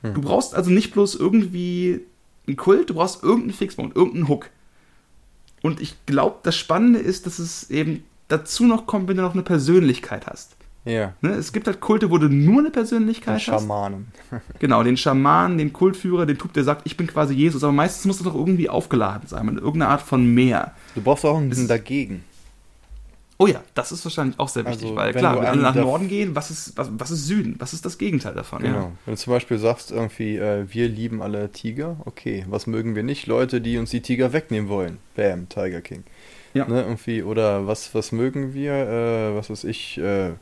[0.00, 0.14] Hm.
[0.14, 2.00] Du brauchst also nicht bloß irgendwie
[2.46, 4.50] einen Kult, du brauchst irgendeinen Fixpunkt, irgendeinen Hook.
[5.62, 9.34] Und ich glaube, das Spannende ist, dass es eben dazu noch kommt, wenn du noch
[9.34, 10.56] eine Persönlichkeit hast.
[10.84, 11.12] Ja.
[11.20, 11.30] Ne?
[11.34, 13.42] Es gibt halt Kulte, wo du nur eine Den Persönlichkeit hast.
[13.44, 14.08] Schamanen.
[14.58, 17.62] Genau, den Schaman, den Kultführer, den Typ, der sagt, ich bin quasi Jesus.
[17.62, 20.72] Aber meistens muss das doch irgendwie aufgeladen sein, mit irgendeiner Art von Meer.
[20.96, 22.24] Du brauchst auch ein bisschen Ist- dagegen.
[23.38, 26.08] Oh ja, das ist wahrscheinlich auch sehr wichtig, Also, weil klar, wenn alle nach Norden
[26.08, 27.56] gehen, was ist, was, was ist Süden?
[27.58, 28.62] Was ist das Gegenteil davon?
[28.62, 28.76] Genau.
[28.76, 28.92] Ja.
[29.04, 33.02] Wenn du zum Beispiel sagst, irgendwie, äh, wir lieben alle Tiger, okay, was mögen wir
[33.02, 33.26] nicht?
[33.26, 34.98] Leute, die uns die Tiger wegnehmen wollen.
[35.16, 36.04] Bam, Tiger King.
[36.54, 36.68] Ja.
[36.68, 38.72] Ne, irgendwie, oder was, was mögen wir?
[38.72, 40.32] Äh, was weiß ich, äh,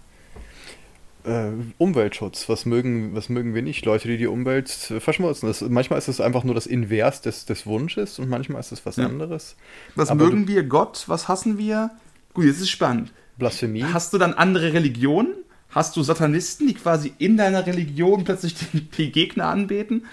[1.24, 3.84] äh, Umweltschutz, was mögen, was mögen wir nicht?
[3.84, 5.46] Leute, die die Umwelt verschmutzen.
[5.48, 8.84] Das, manchmal ist es einfach nur das Invers des, des Wunsches und manchmal ist es
[8.86, 9.06] was Ja.
[9.06, 9.56] anderes.
[9.94, 10.64] Was Aber mögen wir?
[10.64, 11.04] Gott?
[11.06, 11.90] Was hassen wir?
[12.32, 13.12] Gut, jetzt ist spannend.
[13.38, 13.84] Blasphemie.
[13.84, 15.34] Hast du dann andere Religionen?
[15.70, 20.04] Hast du Satanisten, die quasi in deiner Religion plötzlich die, die Gegner anbeten?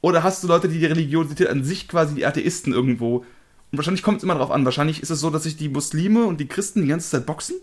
[0.00, 3.24] Oder hast du Leute, die die Religiosität an sich quasi die Atheisten irgendwo.
[3.70, 4.64] Und wahrscheinlich kommt es immer darauf an.
[4.64, 7.56] Wahrscheinlich ist es so, dass sich die Muslime und die Christen die ganze Zeit boxen,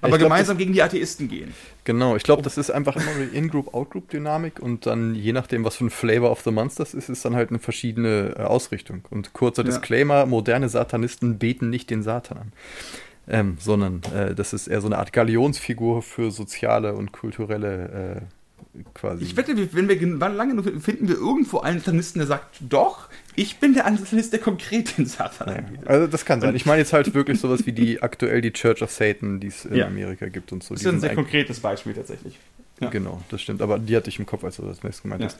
[0.00, 1.54] aber glaub, gemeinsam gegen die Atheisten gehen.
[1.84, 5.76] Genau, ich glaube, das ist einfach immer die In-Group, Out-Group-Dynamik und dann, je nachdem, was
[5.76, 9.04] für ein Flavor of the Month das ist, ist dann halt eine verschiedene äh, Ausrichtung.
[9.10, 9.70] Und kurzer Ja.
[9.70, 12.52] Disclaimer: moderne Satanisten beten nicht den Satan an.
[13.28, 18.80] Ähm, sondern äh, das ist eher so eine Art Galionsfigur für soziale und kulturelle äh,
[18.94, 19.24] quasi.
[19.24, 22.56] Ich wette, wenn wir wann lange genug finden, finden wir irgendwo einen Satanisten, der sagt,
[22.60, 25.56] doch, ich bin der Satanist, der konkret den Satan ja.
[25.56, 25.86] anbietet.
[25.86, 26.56] Also das kann sein.
[26.56, 29.64] Ich meine jetzt halt wirklich sowas wie die aktuell die Church of Satan, die es
[29.64, 29.86] in Ja.
[29.86, 30.74] Amerika gibt und so.
[30.74, 32.38] Das ist ein sehr konkretes Beispiel tatsächlich.
[32.80, 32.88] ja.
[32.90, 33.62] Genau, das stimmt.
[33.62, 35.38] Aber die hatte ich im Kopf, als du das nächste gemeint hast.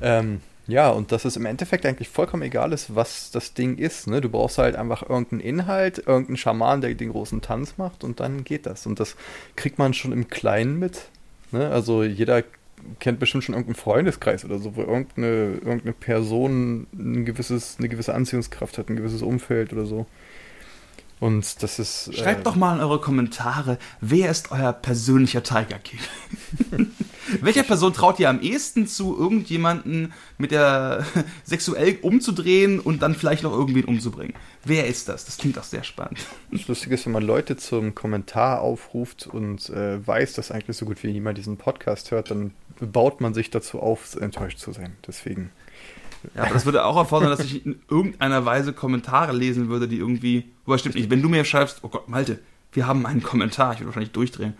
[0.00, 4.06] Ähm, ja, und dass es im Endeffekt eigentlich vollkommen egal ist, was das Ding ist.
[4.06, 4.20] Ne?
[4.20, 8.44] Du brauchst halt einfach irgendeinen Inhalt, irgendeinen Schaman, der den großen Tanz macht und dann
[8.44, 8.86] geht das.
[8.86, 9.16] Und das
[9.56, 11.06] kriegt man schon im Kleinen mit.
[11.50, 11.68] Ne?
[11.70, 12.44] Also jeder
[12.98, 18.14] kennt bestimmt schon irgendeinen Freundeskreis oder so, wo irgendeine, irgendeine Person ein gewisses, eine gewisse
[18.14, 20.06] Anziehungskraft hat, ein gewisses Umfeld oder so.
[21.22, 22.12] Und das ist.
[22.16, 26.00] Schreibt äh, doch mal in eure Kommentare, wer ist euer persönlicher Tiger King?
[27.40, 31.06] Welcher Person traut ihr am ehesten zu, irgendjemanden mit der
[31.44, 34.34] sexuell umzudrehen und dann vielleicht noch irgendwen umzubringen?
[34.64, 35.24] Wer ist das?
[35.24, 36.18] Das klingt doch sehr spannend.
[36.50, 40.86] Das Lustige ist, wenn man Leute zum Kommentar aufruft und äh, weiß, dass eigentlich so
[40.86, 42.50] gut wie niemand diesen Podcast hört, dann
[42.86, 44.96] baut man sich dazu auf, enttäuscht zu sein.
[45.06, 45.50] Deswegen.
[46.34, 49.98] Ja, aber das würde auch erfordern, dass ich in irgendeiner Weise Kommentare lesen würde, die
[49.98, 50.50] irgendwie.
[50.64, 51.10] Wobei stimmt nicht.
[51.10, 52.38] Wenn du mir schreibst, oh Gott, Malte,
[52.72, 54.54] wir haben einen Kommentar, ich würde wahrscheinlich durchdrehen.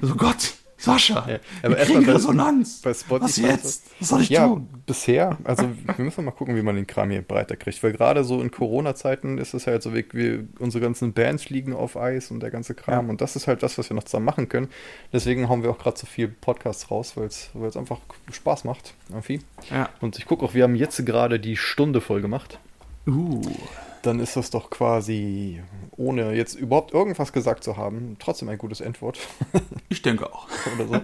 [0.00, 2.80] So Gott, Sascha, Ja, wir aber kriegen erstmal bei- Resonanz.
[2.82, 3.84] bei Was jetzt?
[3.98, 4.68] Was soll ich ja, tun?
[4.84, 5.64] bisher, also
[5.96, 8.50] wir müssen mal gucken, wie man den Kram hier breiter kriegt, weil gerade so in
[8.50, 12.50] Corona-Zeiten ist es halt so, wie wir, unsere ganzen Bands liegen auf Eis und der
[12.50, 13.10] ganze Kram Ja.
[13.10, 14.68] und das ist halt das, was wir noch zusammen machen können.
[15.12, 17.98] Deswegen hauen wir auch gerade so viel Podcasts raus, weil es weil es einfach
[18.30, 19.40] Spaß macht, irgendwie.
[19.70, 19.88] Ja.
[20.00, 22.58] Und ich gucke auch, wir haben jetzt gerade die Stunde voll gemacht.
[23.06, 23.40] Uh.
[24.06, 25.62] Dann ist das doch quasi,
[25.96, 29.18] ohne jetzt überhaupt irgendwas gesagt zu haben, trotzdem ein gutes Endwort
[29.88, 30.48] Ich denke auch.
[30.74, 31.00] oder so.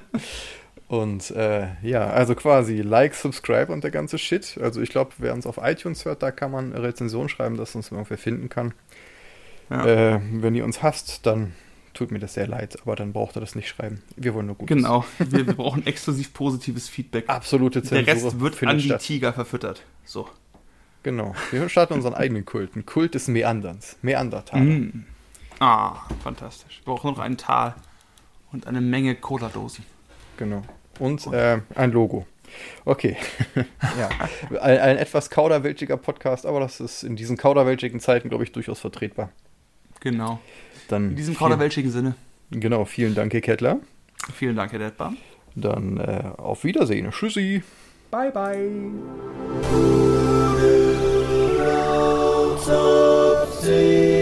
[0.88, 4.58] Und äh, ja, also quasi Like, Subscribe und der ganze Shit.
[4.60, 7.74] Also ich glaube, wer uns auf iTunes hört, da kann man eine Rezension schreiben, dass
[7.74, 8.74] uns irgendwer finden kann.
[9.70, 9.86] Ja.
[9.86, 11.54] Äh, wenn ihr uns hasst, dann
[11.94, 14.02] tut mir das sehr leid, aber dann braucht er das nicht schreiben.
[14.16, 14.68] Wir wollen nur gut.
[14.68, 17.28] Genau, wir, wir, brauchen exklusiv positives Feedback.
[17.28, 18.02] Absolute Zensur.
[18.02, 18.94] Der Rest wird an die.
[18.98, 19.82] Tiger verfüttert.
[20.04, 20.28] So.
[21.02, 21.34] Genau.
[21.50, 22.76] Wir starten unseren eigenen Kult.
[22.76, 23.96] Ein Kult des Meanderns.
[24.02, 24.62] Meandertaler.
[24.62, 25.04] Mm.
[25.58, 26.80] Ah, fantastisch.
[26.84, 27.74] Wir brauchen noch ein Tal
[28.52, 29.84] und eine Menge Cola-Dosen.
[30.36, 30.62] Genau.
[30.98, 32.26] Und äh, ein Logo.
[32.84, 33.16] Okay.
[33.98, 34.08] ja.
[34.60, 38.80] Ein, ein, etwas kauderweltschiger Podcast, aber das ist in diesen kauderweltschigen Zeiten, glaube ich, durchaus
[38.80, 39.30] vertretbar.
[40.00, 40.40] Genau.
[40.88, 42.14] Dann in diesem kauderweltschigen Sinne.
[42.50, 42.84] Genau.
[42.84, 43.80] Vielen Dank, Herr Kettler.
[44.34, 45.14] Vielen Dank, Herr Detbar.
[45.54, 47.10] Dann äh, auf Wiedersehen.
[47.10, 47.62] Tschüssi.
[48.10, 50.31] Bye, bye.
[52.68, 54.21] of.